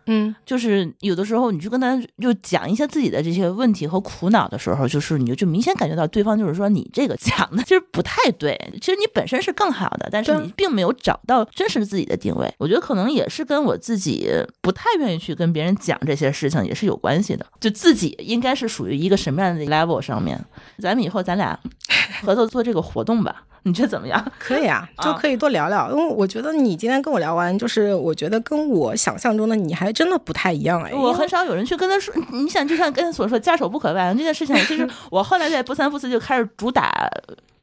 [0.07, 12.53] 嗯就是有的时候你去跟他就讲一些自己的这些问题和苦恼的时候，就是你就就明显感觉到对方就是说你这个讲的 其实不太对，其实你本身是更好的，但是你并没有找到真实自己的定位。
[12.59, 14.31] 我觉得可能也是跟我自己
[14.61, 20.39] 不太愿意去跟别人讲这些事情也是有关系的，就自己应该是属于一个什么样的 level 上面。
[20.79, 21.59] 咱们以后咱俩
[22.23, 24.25] 合作做这个活动吧，你觉得怎么样？
[24.39, 30.93] 可以啊， 就啊可以多聊聊，因为我觉得你今天跟我聊完，就是我觉得跟我想象中的你还真的不太一样哎。
[30.95, 37.11] 我很少有人去跟他说，你想就像跟他所说家丑不可外扬这件事情，其实我后来在不三不四就开始主打。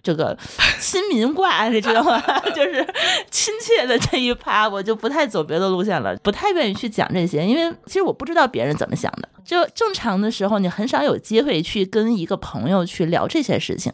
[0.04, 0.36] 这个
[0.80, 2.20] 亲民挂，你知道吗？
[2.56, 2.84] 就是
[3.30, 9.30] 亲切的这一趴，我就不太走别的路线了，不太愿意去讲这些，因为其实我不知道别人怎么想的。
[9.46, 13.94] 就正常的时候，你很少有机会去跟一个朋友去聊这些事情。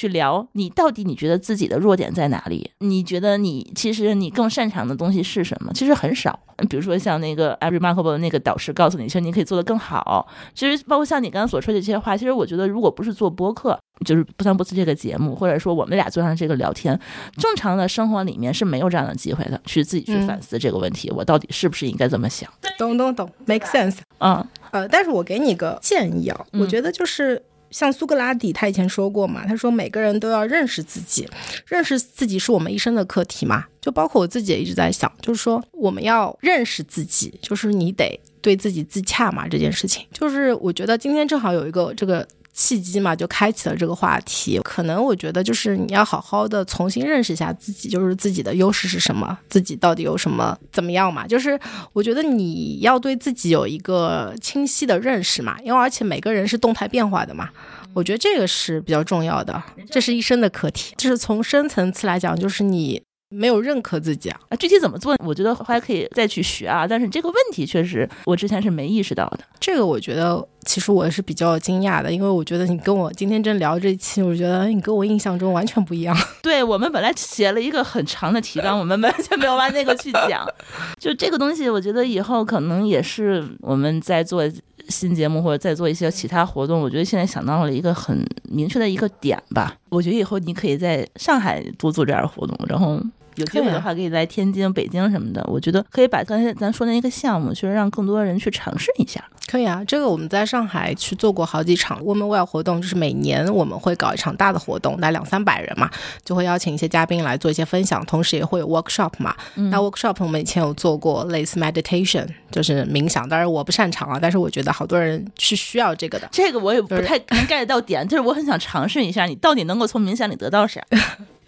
[0.00, 2.70] 去聊你到底你觉得自己的弱点在哪里？
[2.78, 5.70] 你觉得你其实你更擅长的东西是什么？
[5.74, 6.40] 其实很少。
[6.68, 10.26] 比如说像那个 Every Remarkable 那个导师告诉你，其实你可以做得更好。
[10.54, 16.98] 其实包括像你刚刚所说的这些话，其实我觉得如果不是做播客，就是不三不四这个节目，或者说我们俩坐上这个聊天，
[17.38, 22.50] 正常的生活里面是没有这样的机会的，去自己去嗯反思这个问题，我到底是不是应该这么想？
[22.78, 23.98] 懂懂懂，make sense。
[24.18, 31.28] 嗯呃，但是我给你个建议啊，嗯我觉得就是像苏格拉底他以前说过嘛，他说每个人都要认识自己，
[31.66, 33.64] 认识自己是我们一生的课题嘛。
[33.80, 39.48] 就包括我自己也一直在想，就是说我们要认识自己，就是你得对自己自洽嘛。
[39.48, 42.26] 这件事情，就是我觉得今天正好有一个这个。
[42.52, 44.60] 契机嘛，就开启了这个话题。
[44.64, 51.26] 可能我觉得就是你要好好的重新认识一下自己，就是自己的优势是什么，自己到底有什么怎么样嘛。
[51.26, 51.58] 就是
[51.92, 57.48] 我觉得你要对自己有一个清晰的认识嘛，因为而且每个人是动态变化的嘛。
[57.92, 60.94] 我觉得这个是比较重要的，这是一生的课题。
[60.96, 63.02] 就是从深层次来讲，就是你。
[63.30, 64.38] 没有认可自己啊！
[64.58, 66.84] 具体怎么做，我觉得还可以再去学啊。
[66.86, 69.40] 但是这个问题确实，我之前是没意识到的。
[69.60, 76.16] 这个我觉得，其实我是比较惊讶的，因为我觉得你跟我今天正聊这一期，我觉得你跟我印象中完全不一样。
[76.42, 80.44] 对我们本来写了一个很长的提纲，我们完全没有往那个去讲。
[80.98, 84.42] 就这个东西，我觉得以后可能也是我们在做
[84.88, 86.80] 新节目或者在做一些其他活动。
[86.80, 89.76] 我觉得现在想到了一个很明确的一个点吧。
[89.88, 93.00] 我觉得以后你可以在上海多做这样的活动，然后。
[93.40, 95.44] 有机会的话，可以来天津、北京什么的。
[95.48, 99.22] 我觉得可以把刚才咱说的那个项目，就是让更多人去尝试一下。
[99.46, 105.90] 可以啊，这个我们在上海去做过好几场 Women Well 活动，就是每年我们会搞一场大的活动，来两三百人嘛，
[106.24, 109.34] 就会邀请一些嘉宾来做一些分享，同时也会有 workshop 嘛。
[109.54, 116.28] 那 workshop 我们以前有做过类似 meditation，就是冥想，当然我不擅长啊，但是我觉得好多人是需要这个的。
[116.30, 120.80] 这个我也不太能 get 到点，就是我很想尝试一下，你到底能够从冥想里得到啥？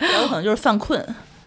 [0.01, 1.01] 有可能就是犯困。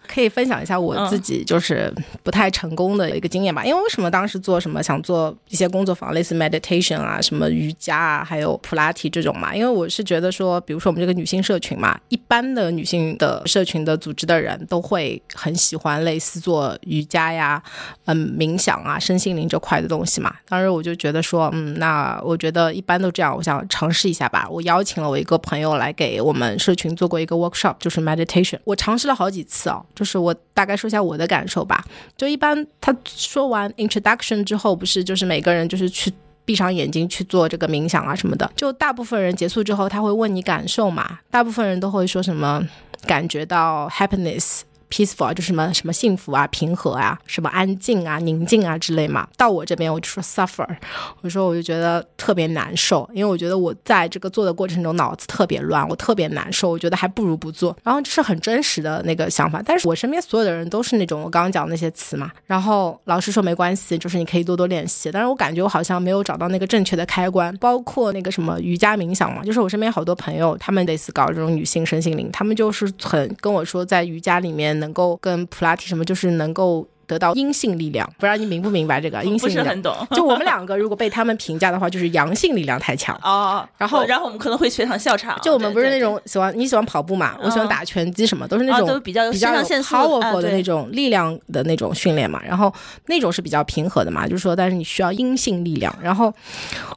[0.08, 1.92] 可以分享一下我自己就是
[2.22, 9.54] 不太成功的一个经验吧，因为为什么当时做什么想做一些工作坊，类似 meditation 啊，什么瑜伽啊，还有普拉提这种嘛？
[9.54, 17.62] 因为我是觉得说，比如说我们这个女性社群嘛，一般的女性的社群的组织的人都会很喜欢类似做瑜伽呀、
[18.04, 20.34] 嗯冥想啊、身心灵这块的东西嘛。
[20.48, 24.46] 当时我就觉得说，嗯，那我觉得一般都这样，我想尝试一下吧。
[24.50, 28.58] 我邀请了我一个朋友来给我们社群做过一个 workshop，就是 meditation。
[28.64, 29.82] 我尝试了好几次啊。
[29.96, 31.84] 就是我大概说一下我的感受吧。
[32.16, 36.12] 就一般他说完 introduction 之后，不是就是每个人就是去
[36.44, 38.48] 闭上眼睛去做这个冥想啊什么的。
[38.54, 41.18] 就大部分人结束之后，他会问你感受嘛。
[41.30, 42.62] 大部分人都会说什么
[43.06, 44.60] 感觉到 happiness。
[44.90, 49.26] Peaceful 就什么什么幸福啊、平和啊、什么安静啊、宁静啊之类嘛。
[49.36, 50.66] 到我这边我就说 suffer，
[51.22, 57.76] 我说我就觉得特别难受，因为我觉得我在这个做的过程中脑子特别乱，我特别难受，我觉得还不如不做。
[57.82, 62.30] 然后这是很真实的那个想法，但是我身边所有的人都是那种我刚刚讲那些词嘛。
[62.46, 65.10] 然后老师说没关系，就是你可以多多练习。
[65.10, 74.75] 但是我感觉我好像没有找到那个正确的开关，包括那个什么瑜伽冥想嘛，就是我身边好多朋友，他们类似搞这种女性身心灵，他们就是很跟我说在瑜伽里面。
[74.80, 76.86] 能够跟普拉提什么，就是能够。
[77.06, 79.64] 得到阴性力量，不知道你明不明白这个 阴性力量？
[79.64, 79.94] 不是很懂。
[80.16, 83.66] 就我们两个，如果被他们评价的话，就是阳性力量太强哦。
[83.76, 85.38] 然后，然后我们可能会全场笑场。
[85.42, 87.36] 就我们不是那种喜欢你喜欢跑步嘛？
[87.42, 92.40] 我喜欢打拳击什么，都是那种都比较比较 powerful 的那种力量的那种训练嘛。
[92.44, 92.72] 然后
[93.06, 95.94] 那种是比较平和的嘛，就是说，但是你需要阴性力量。
[96.02, 96.32] 然后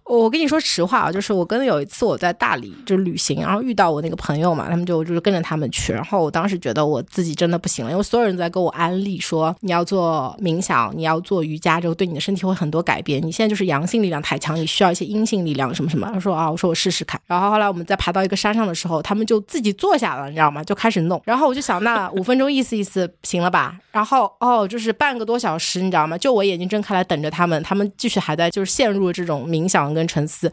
[0.06, 5.94] 我跟你说实话啊，就是我跟有一次我在大理就是旅行，然后遇到我那个朋友嘛，他们就就是跟着他们去。
[5.94, 10.92] 然后我当时觉得我自己真的不行了，因为所有人都在跟我安利说你要做做冥想。
[10.96, 13.22] 你要做瑜伽之后，对你的身体会很多改变。
[13.22, 16.10] 你现在就是阳性力量太强，你需要一些阴性力量什么什么。
[16.14, 17.20] 他说啊，我说我试试看。
[17.28, 20.64] 然后后来我们在爬到一个山上的时候，他们就自己坐下了，你知道吗？
[20.64, 21.22] 就开始弄。
[21.26, 23.78] 然后我就想，那五分钟意思意思行了吧？
[23.92, 26.18] 然后哦，就是半个多小时，你知道吗？
[26.18, 30.52] 就我眼睛睁开来等着他们，他们继续还在就是陷入这种冥想跟沉思。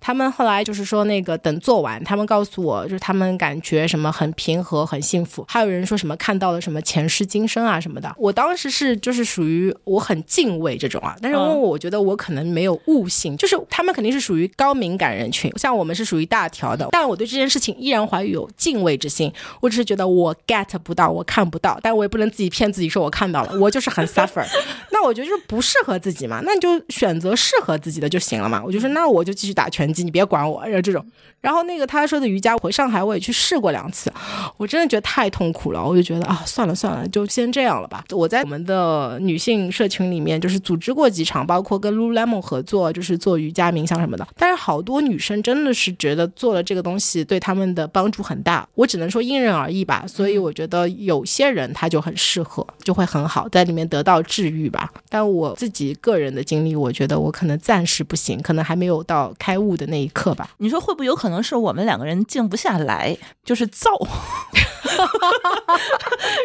[0.00, 5.44] 他们后来就是说，那个等做完，他们告诉我，就是他们感觉什么很平和、很幸福。
[5.48, 8.14] 还有人说什么看到了什么前世今生啊什么的。
[8.16, 16.88] 我当时是就是属于我很敬畏这种啊，但是因为我觉得我可能没有悟性，就是他们肯定是属于高敏感人群，像我们是属于大条的。
[16.92, 19.32] 但我对这件事情依然怀有敬畏之心。
[19.60, 24.46] 我只是觉得我 get 不到，我看不到，但我也不能自己骗自己说我看到了，我就是很 suffer。
[24.90, 28.62] 那我觉得就是不适合自己嘛，那你就选择适合自己的就行了嘛。
[28.64, 29.87] 我就说那我就继续打拳。
[29.96, 31.04] 你别管我，然后这种，
[31.40, 34.12] 然后那个他说的瑜伽，回上海我也去试过两次，
[34.56, 38.04] 我真的觉得太痛苦了，我就觉得啊，算了算了，就先这样了吧。
[38.10, 44.26] 我在我们的女性社群里面，就是组织过几场，包括跟 Lululemon 合作，就是做瑜伽冥想什么的。
[44.36, 50.04] 但是好多女生真的是觉得做了这个东西对他们的帮助很大，我只能说因人而异吧。
[50.06, 54.92] 所以我觉得有些人他就很适合，就会很好，在里面得到治愈吧。
[55.08, 59.86] 但我自己个人的经历，我觉得我可能暂时不行，可能还没有到开悟的。
[59.86, 63.90] 那一刻吧，你说会不会有可能是我们两个人静不下来，就是躁？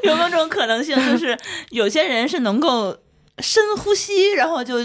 [0.03, 0.95] 有没有这种可能性？
[1.11, 1.37] 就是
[1.71, 2.95] 有些人是能够
[3.39, 4.75] 深呼吸，然后就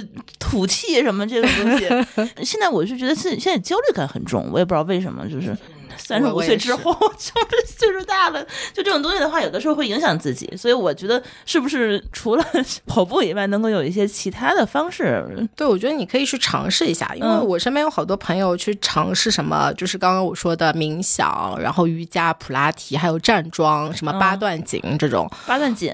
[0.41, 1.87] 吐气什么这个东西。
[2.45, 5.57] 现在我是觉得现现在焦虑感很重，我也不知道为什么，就是。
[5.99, 8.43] 三十五岁之后， 就是岁数大了，
[8.73, 10.51] 就这种东西的话，有的时候会影响自己。
[10.57, 12.45] 所以我觉得，是不是除了
[12.87, 15.25] 跑步以外，能够有一些其他的方式？
[15.55, 25.29] 对，我觉得你可以去尝试一下，因为我身边有好多朋友去尝试什么，就是刚刚我说的冥想，然后瑜伽、普拉提，还有站桩，什么八段锦这种。
[25.47, 25.93] 八段锦，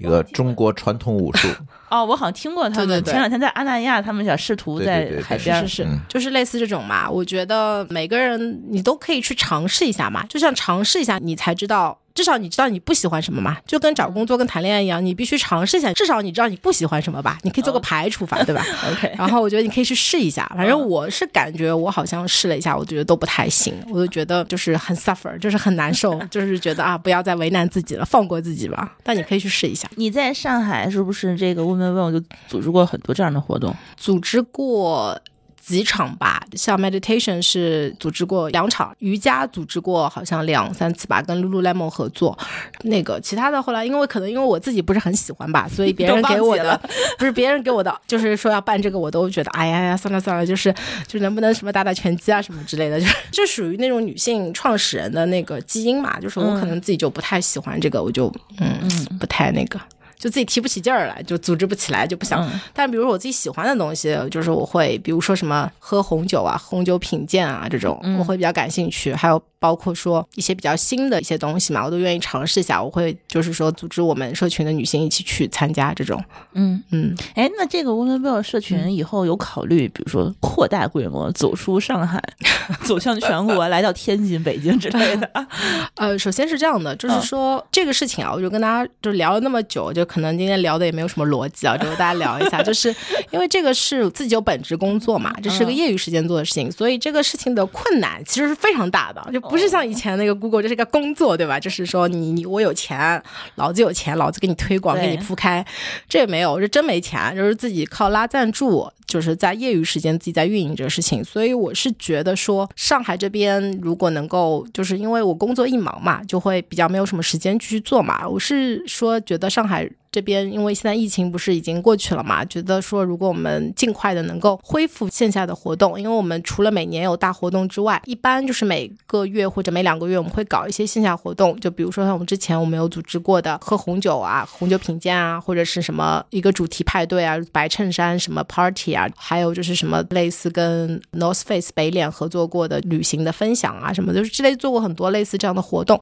[0.00, 1.46] 一个中国传统武术。
[1.90, 3.04] 哦，我好像听过他们。
[3.04, 7.08] 前两天在阿那亚，他们想试图在海边，是是，就是类似这种嘛。
[7.08, 11.96] 我觉得每个人你都可以去尝试一下嘛，就像尝试一下，你才知道。
[12.20, 13.56] 至少你知道你不喜欢什么嘛？
[13.66, 15.90] 就跟找工作、跟谈恋爱一样，你必须尝试一下。
[15.94, 17.38] 至少你知道你不喜欢什么吧？
[17.44, 18.62] 你可以做个排除法，对吧？
[18.92, 19.10] OK。
[19.16, 20.46] 然后我觉得你可以去试一下。
[20.54, 23.72] 反正我是感觉我好像试了一下，我觉得都不太行。
[23.88, 28.94] 我就觉得就是很 suffer，就是很难受， 就是觉得啊，不要再为难自己了，放过自己吧。
[29.02, 29.88] 但你可以去试一下。
[29.94, 33.74] 你在上海是不是这个 Women Well 就组织过很多这样的活动？
[33.96, 35.18] 组织过。
[35.60, 42.36] 几场吧，像 meditation 是组织过两场，瑜伽组织过好像两三次吧，跟 Lululemon 合作。
[42.82, 46.80] 那个其他的后来，因为可能因为我自己不是很喜欢吧， 所以别人给我的
[47.18, 50.74] 不是别人给我的，就是说要办这个，我都觉得哎呀呀，算了算了，就是
[51.06, 58.88] 就能不能什么打打拳击啊什么之类的，就 就属于那种女性创始人的那个基因嘛，就是我可能自己就不太喜欢这个，我就嗯
[59.18, 59.78] 不太那个。
[60.20, 62.48] 就自己提不起劲儿来，就组织不起来，就不想。
[62.72, 69.12] 但比如说我自己喜欢的东西，就是我会，比如说什么喝红酒啊、红酒品鉴啊这种，我会比较感兴趣。
[69.12, 69.42] 还有。
[69.60, 72.82] 包括说一些比较新的一些东西嘛，我都愿意尝试一下。
[72.82, 76.18] 我会就是说组织我们社群的女性一起去参加这种。
[76.54, 82.18] 嗯嗯，哎，那这个 Women Well 社群以后有考虑，比如说扩大规模，走出上海，
[82.84, 85.30] 走向全国，来到天津、北京之类的。
[85.96, 92.92] 呃，首先是这样的，就是说这个事情啊，我就跟大家就聊了那么久，就可能今天聊的也没有什么逻辑啊， 就和大家聊一下，就是
[93.30, 99.40] 因为这个是自己有本职工作嘛，这是个业余时间做的事情，所以这个事情的困难其实是非常大的，就。
[99.40, 101.60] 不是像以前那个 Google，这是个工作，对吧？
[101.60, 103.22] 就是说你你我有钱，
[103.54, 105.64] 老子有钱，老子给你推广，给你铺开。
[106.08, 111.22] 这也没有，是真没钱，就是自己靠拉赞助，就是在业余时间自己在运营这个事情。
[111.24, 118.28] 所以我是觉得说，上海这边如果能够，就是因为我工作一忙嘛，就会比较没有什么时间继续做嘛。
[118.28, 119.88] 我是说觉得上海。
[120.12, 146.00] 这边因为现在疫情不是已经过去了嘛，觉得说如果我们尽快的能够恢复线下的活动，因为我们除了每年有大活动之外，一般就是每个月或者每两个月我们会搞一些线下活动，就比如说像我们之前我们有组织过的喝红酒啊、红酒品鉴啊，或者是什么一个主题派对啊、白衬衫什么 party 啊，还有就是什么类似跟 North Face 北脸合作过的旅行的分享啊，什么就是之类做过很多类似这样的活动。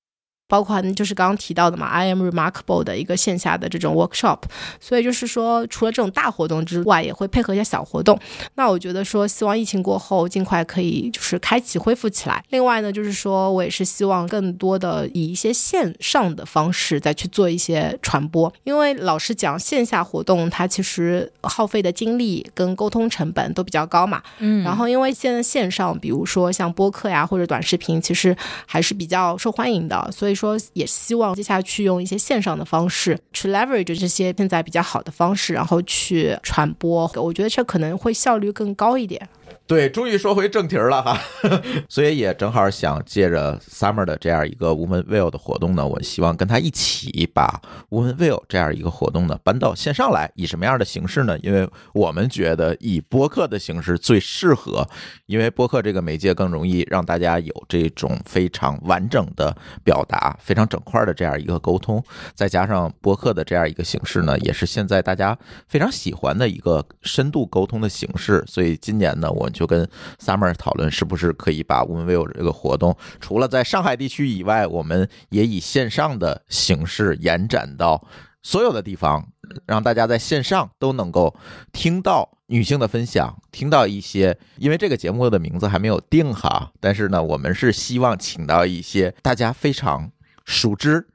[0.49, 4.39] 包括就是刚刚提到的嘛，I am remarkable 的一个线下的这种 workshop，
[4.81, 8.19] 所以就是说，除了这种大活动之外，也会配合一些小活动。
[8.55, 12.43] 那我觉得说，希望疫情过后尽快可以就是开启恢复起来。
[12.49, 24.23] 另外呢，就是说我也是希望更多的以一些线上的方式再去做一些传播，因为老实讲，线下活动它其实耗费的精力跟沟通成本都比较高嘛。
[24.39, 24.65] 嗯。
[24.65, 28.35] 然后因为现在线上，比如说像播客呀或者短视频，其实
[28.65, 30.38] 还是比较受欢迎的，所以。
[30.39, 37.11] 说也希望接下去用一些线上的方式去 leverage 这些现在比较好的方式，然后去传播。
[37.17, 39.29] 我觉得这可能会效率更高一点。
[39.67, 41.21] 对，终于说回正题了哈，
[41.91, 51.39] 所以也正好想借着 Summer 的这样一个 Woman Will 的活动呢，我希望跟他一起把 Woman Will 这样一个活动呢搬到线上来，以什么样的形式呢？
[51.41, 54.89] 因为我们觉得以播客的形式最适合，
[55.27, 62.03] 因为播客这个媒介更容易让大家有这种非常完整的表达，非常整块的这样一个沟通，
[62.35, 65.37] 再加上播客的这样一个形式呢，也是现在大家
[65.69, 69.49] 非常喜欢的一个深度沟通的形式，所以今年呢，我们。
[69.59, 69.85] 就跟
[70.21, 78.07] Summer 讨论，是不是可以把 Women Will 这个活动，除了在上海地区以外，我们也以线上的形式延展到
[78.41, 79.33] 所有的地方，
[79.67, 81.35] 让大家在线上都能够
[81.73, 84.39] 听到女性的分享，听到一些。
[84.59, 90.13] 因为这个节目的名字还没有定哈，但是呢，我们是希望请到一些大家非常
[90.45, 91.09] 熟知、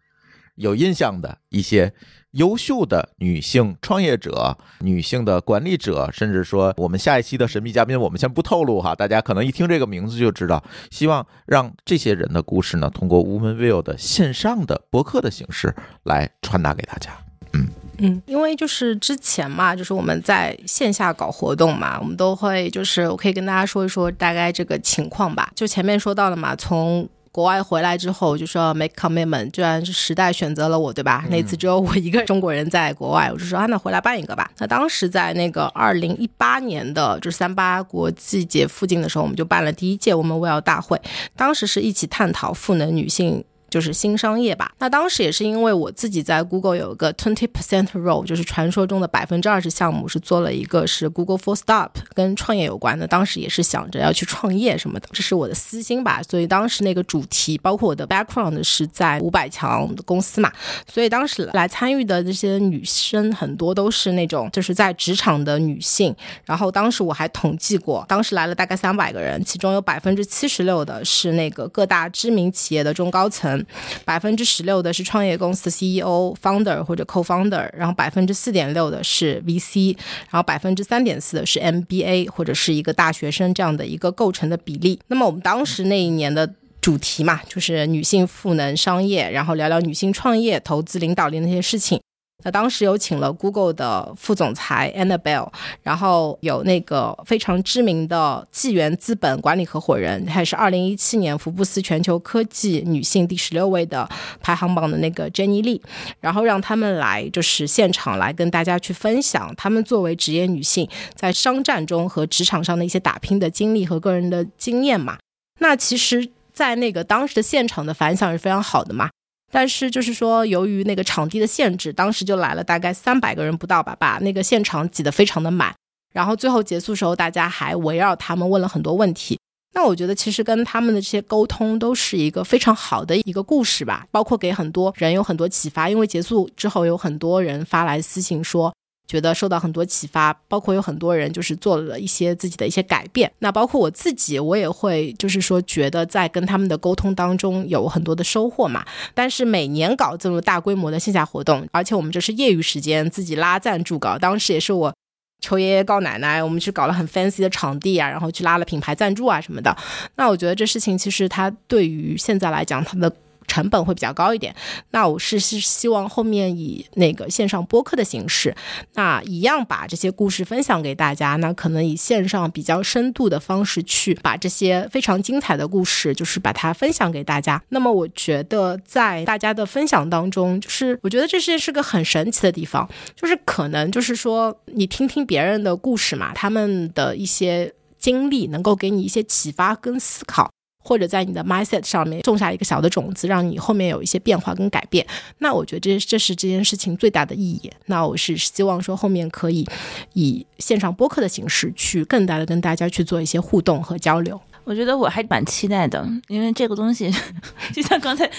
[0.56, 1.94] 有印象的一些。
[2.34, 10.64] 优秀的女性创业者、女性的管理者，甚至说我们下一期的神秘嘉宾，我们先不透露哈，大家可能一听这个名字就知道。
[10.92, 17.12] 希望让这些人的故事呢，通过 Woman Will 的线上的博客的形式来传达给大家。
[17.54, 17.68] 嗯
[18.00, 25.52] 嗯，因为就是之前嘛，就是我们在线下搞活动嘛，我们都会就是我可以跟大家说一说大概这个情况吧。
[25.56, 31.26] 就前面说到了嘛，从国外回来之后，就说 make commitment，居然是时代选择了我，对吧？
[31.32, 34.52] 那次只有我一个中国人在国外，我就说啊，那回来办一个吧。
[34.60, 41.02] 那当时在那个二零一八年的，就是三八国际节附近的时候，我们就办了第一届 Women Well 大会，
[41.36, 43.44] 当时是一起探讨赋能女性。
[43.74, 44.72] 就是新商业吧。
[44.78, 53.08] 那当时也是因为我自己在 Google 有一个 twenty percent role，就是传说中的百分之二十项目是做了一个是 Google for Start 跟创业有关的。
[53.08, 56.22] 当时也是想着要去创业什么的，这是我的私心吧。
[56.22, 60.52] 所以当时那个主题，包括我的 background 是在五百强的公司嘛，
[60.88, 66.16] 所以当时来参与的这些女生很多都是那种就是在职场的女性。
[66.46, 73.63] 然后当时我还统计过，当时来了大概三百个人，其中有百分之七十六的是那个各大知名企业的中高层。
[74.06, 79.96] 百分之十六的是创业公司 CEO、founder 或者 co-founder，然后百分之四点六的是 VC，
[80.30, 85.00] 然后百分之三点四的是 MBA 或者是一个大学生这样的一个构成的比例。
[85.08, 92.02] 那么我们当时那一年的主题嘛，就是女性赋能商业，然后聊聊女性创业、投资、领导力那些事情。
[92.44, 95.50] 那当时有请了 Google 的副总裁 Annabelle，
[95.82, 104.08] 然后有那个非常知名的纪元资本管理合伙人，还是二零一七年福布斯全球科技女性第十六位的
[104.42, 105.82] 排行榜的那个 Jenny Lee，
[106.20, 115.18] 然后让他们来就是现场来跟大家去分享他们作为职业女性在商战中和职场上的一些打拼的经历和个人的经验嘛。
[115.60, 119.10] 那其实，在那个当时的现场的反响是非常好的嘛。
[119.54, 125.72] 但是就是说，由于那个场地的限制，当时就来了大概三百个人不到吧，把那个现场挤得非常的满。
[126.12, 129.38] 然后最后结束时候，大家还围绕他们问了很多问题。
[129.76, 135.88] 那我觉得其实跟他们的这些沟通都是一个非常好的一个故事吧，包括给很多人有很多启发。
[135.88, 138.74] 因为结束之后，有很多人发来私信说。
[139.06, 143.32] 觉得受到很多启发，包括有很多人就是做了一些自己的一些改变。
[143.40, 148.86] 那包括我自己，我也会就是说觉得在跟他们的沟通当中有很多的收获嘛。
[149.14, 154.94] 但是每年搞这么大规模的线下活动，而且我们这是业余时间自己拉赞助搞，当时也是我
[155.42, 159.76] 求爷爷告奶奶，我们去搞了很 fancy 的场地啊，然后去拉了品牌赞助啊什么的。
[160.16, 163.14] 那我觉得这事情其实它对于现在来讲，它的。
[163.54, 164.56] 成本会比较高一点，
[164.90, 168.56] 那我是是希望后面以那个线上播客的形式，
[168.96, 171.36] 那一样把这些故事分享给大家。
[171.36, 177.62] 那可能以线上比较深度的方式去把这些非常精彩的故事，就是把它分享给大家。
[177.70, 190.50] 那么我觉得在大家的分享当中，就是我觉得这是是个很神奇的地方，就是可能就是说你听听别人的故事嘛，他们的一些经历能够给你一些启发跟思考。
[190.84, 195.06] 或者在你的 mindset 上面种下一个小的种子，让你后面有一些变化跟改变。
[195.40, 197.72] 那我觉得这这是这件事情最大的意义。
[197.86, 199.66] 那我是希望说后面可以
[200.14, 204.40] 以线上播客的形式去更大的跟大家去做一些互动和交流。
[204.66, 207.14] 我觉得我还蛮期待的，因为这个东西
[207.74, 208.30] 就像刚才。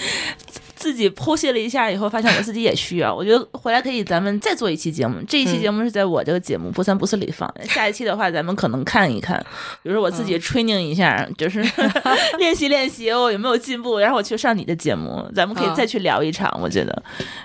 [0.75, 3.13] 自己剖析了一下以后，发现我自己也需要。
[3.13, 5.15] 我觉得回来可以咱们再做一期节目。
[5.27, 7.51] 这一期节目是在我这个节目不三不四里放。
[7.63, 9.39] 下一期的话，咱们可能看一看，
[9.81, 11.65] 比如说我自己 training 一下，就是
[12.37, 16.59] 练习练习我有没有进步，然后我去上你的节目，咱们可以再去聊一场。
[16.61, 17.03] 我觉得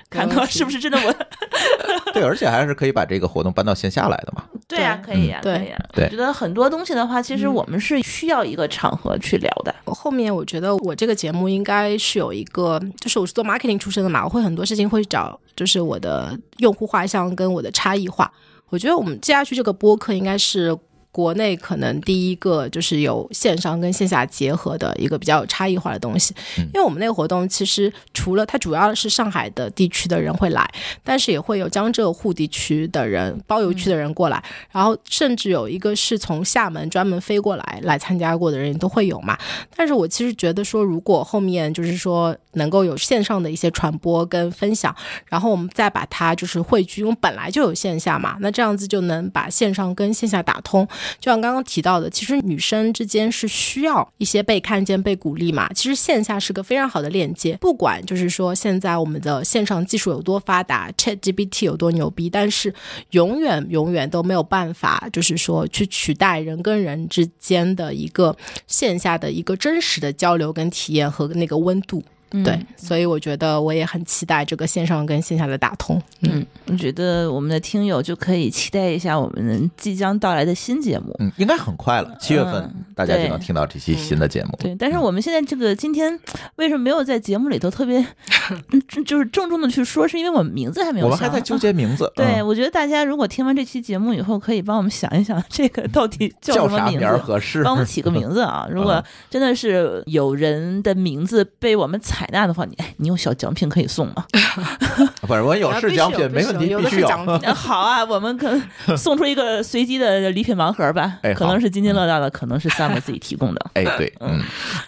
[0.08, 1.14] 看看是不是真的我。
[2.12, 4.44] 对，而且还是可以把这个活动搬到线下来的嘛。
[4.76, 5.76] 对呀，可以呀，可以呀。
[5.92, 9.74] 对，我觉得很多东西的话，其实我们是需要一个场合去聊的。
[9.84, 18.32] 后面我觉得我这个节目应该是有一个，就是我是做 marketing 出身的嘛，我会很多事情会找，就是我的用户画像跟我的差异化。
[18.68, 20.76] 我觉得我们接下去这个播客应该是。
[21.12, 30.68] 国内可能第一个就是有线上跟线下结合的一个比较有差异化的东西，因为我们那个活动其实除了它主要是上海的地区的人会来，
[31.02, 39.36] 但是也会有江浙沪地区的人、包邮区的人过来，然后甚至有一个是从厦门专门飞过来来参加过的人都会有嘛。
[39.74, 44.94] 但是我其实觉得说，如果后面就是说能够有线上的一些传播跟分享，
[45.26, 50.86] 然后我们再把它就是汇聚，因为本来就有线下嘛，那这样子就能把线上跟线下打通。
[51.18, 55.70] 就像刚刚提到的，其实女生之间是需要一些被看见、被鼓励嘛。
[55.72, 62.72] 其实线下是个非常好的链接，不管就是说现在我们的线上技术有多发达，ChatGPT 有多牛逼，但是
[63.10, 68.36] 永远永远都没有办法，就是说去取代人跟人之间的一个
[68.66, 72.02] 线下的一个真实的交流跟体验和那个温度。
[72.44, 76.00] 对，所以我觉得我也很期待这个线上跟线下的打通。
[76.20, 81.14] 嗯，我觉得我们的听友就可以期待一下我们即将到来的新节目。
[81.18, 82.72] 嗯，应该很快了，七月份。
[82.94, 84.50] 大家就能听到这期新的节目。
[84.58, 86.18] 对，但是我们现在这个今天
[86.56, 87.98] 为什么没有在节目里头特别，
[88.70, 91.10] 嗯就就是郑重的去说，是因为我们名字还没有想。
[91.10, 97.62] 我们还在纠结名字，对，嗯我觉得大家如果听完这期节目以后，可以帮我们想一想，这个到底叫叫啥名儿什么名字，合适？
[97.62, 98.68] 帮我们起个名字啊！
[98.70, 104.24] 如果嗯真的是有人的名字被我们采纳的话，你哎，你有小奖品可以送吗？
[105.22, 107.08] 不是我有是奖品，没问题，必须有。
[107.54, 108.50] 好啊，我们可
[108.96, 113.70] 送出一个随机的礼品盲盒吧，哎可能是津津乐道的，可能是 Summer 自己提供的。
[113.74, 114.40] 哎，对，嗯，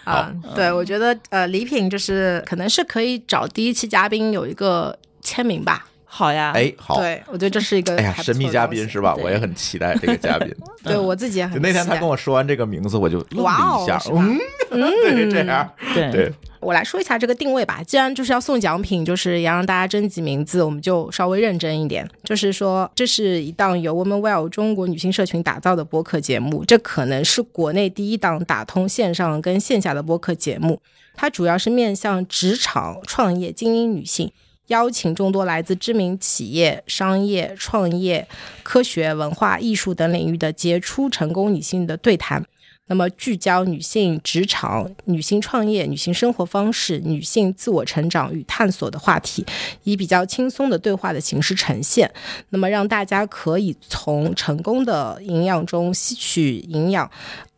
[0.03, 5.85] 啊，对，我觉得呃，礼品就是可能是可以找第一期嘉宾有一个签名吧。
[6.05, 9.15] 好呀，哎，好，对，我觉得这是一个哎呀，神秘嘉宾是吧？
[9.15, 10.53] 我也很期待这个嘉宾。
[10.83, 14.37] 对我自己也很就那天他跟我说完这个名字，我就愣哇了一下， 嗯，
[14.69, 16.11] 对，这样，对。
[16.11, 16.31] 对，
[16.63, 17.83] 我来说一下这个定位吧。
[17.85, 22.09] 既然就是要送奖品，就是也让大家征集名字，我们就稍微认真一点。
[22.23, 30.79] 就是说，这是一档由 Women Well 中国女性社群打造的播客节目，这可能是国内第一档打通线上跟线下的播客节目。
[31.15, 34.31] 它主要是面向职场、创业精英女性。
[34.67, 38.25] 邀请众多来自知名企业、商业、创业、
[38.63, 42.43] 科学、文化艺术等领域的杰出成功女性的对谈。
[42.87, 49.45] 那么聚焦女性职场、女性创业、女性生活方式、女性自我成长与探索的话题，
[49.83, 52.11] 以比较轻松的对话的形式呈现。
[52.49, 57.09] 那么让大家可以从成功的营养中吸取营养，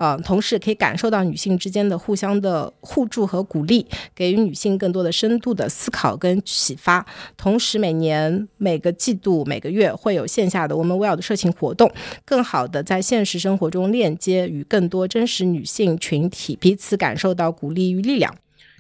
[0.06, 3.84] 呃，同时可以感受到女性之间的互相的互助和鼓励，
[4.14, 7.04] 给予女性更多的深度的思考跟启发。
[7.36, 11.92] 同时，每年、每个季度、每个月会有线下的 Women Well 的社群活动，
[12.24, 18.32] 更好的在现实生活中链接与更多真实女性群体，彼此感受到鼓励与力量。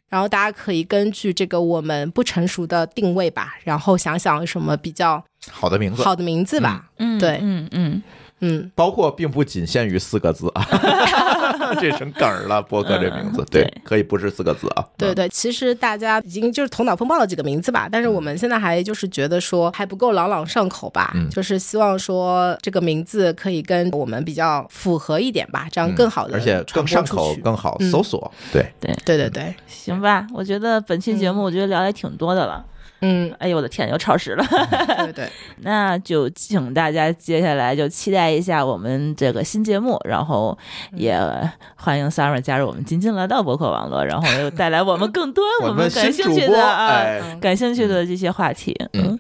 [0.07, 6.91] 然后大家可以根据这个我们不成熟的定位吧，然后想想什么比较好的名字，好的名字吧。
[6.97, 8.03] 嗯，对嗯嗯，嗯，
[8.75, 10.65] 包括并不仅限于四个字啊，
[11.79, 12.61] 这成梗儿了。
[12.61, 14.83] 播客这名字，对对，可以不是四个字啊。
[14.97, 28.31] 对对，其实大家已经就是头脑风暴了几个名字吧，但是我们现在还就是觉得说还不够朗朗上口吧，嗯就是希望说这个名字可以跟我们比较符合一点吧，这样更好的、嗯而且更上口，更好嗯搜索。
[28.51, 32.65] 对，对对对对，行吧，我觉得本期节目我觉得聊的挺多的了。
[33.07, 34.43] 嗯，哎呦我的天，又超时了。
[34.97, 35.29] 对对，
[35.61, 40.57] 那就请大家接下来就期待一下我们这个新节目，然后
[40.93, 41.15] 也
[41.75, 48.75] 欢迎 Summer 加入我们津津乐道博客网络，然后又带来我们更多我们 感兴趣的啊、哎，感兴趣的这些话题。
[48.93, 49.19] 嗯嗯，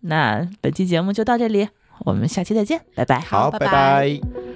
[0.00, 1.66] 那本期节目就到这里，
[2.00, 3.20] 我们下期再见，拜拜。
[3.20, 4.55] 好，拜拜拜拜。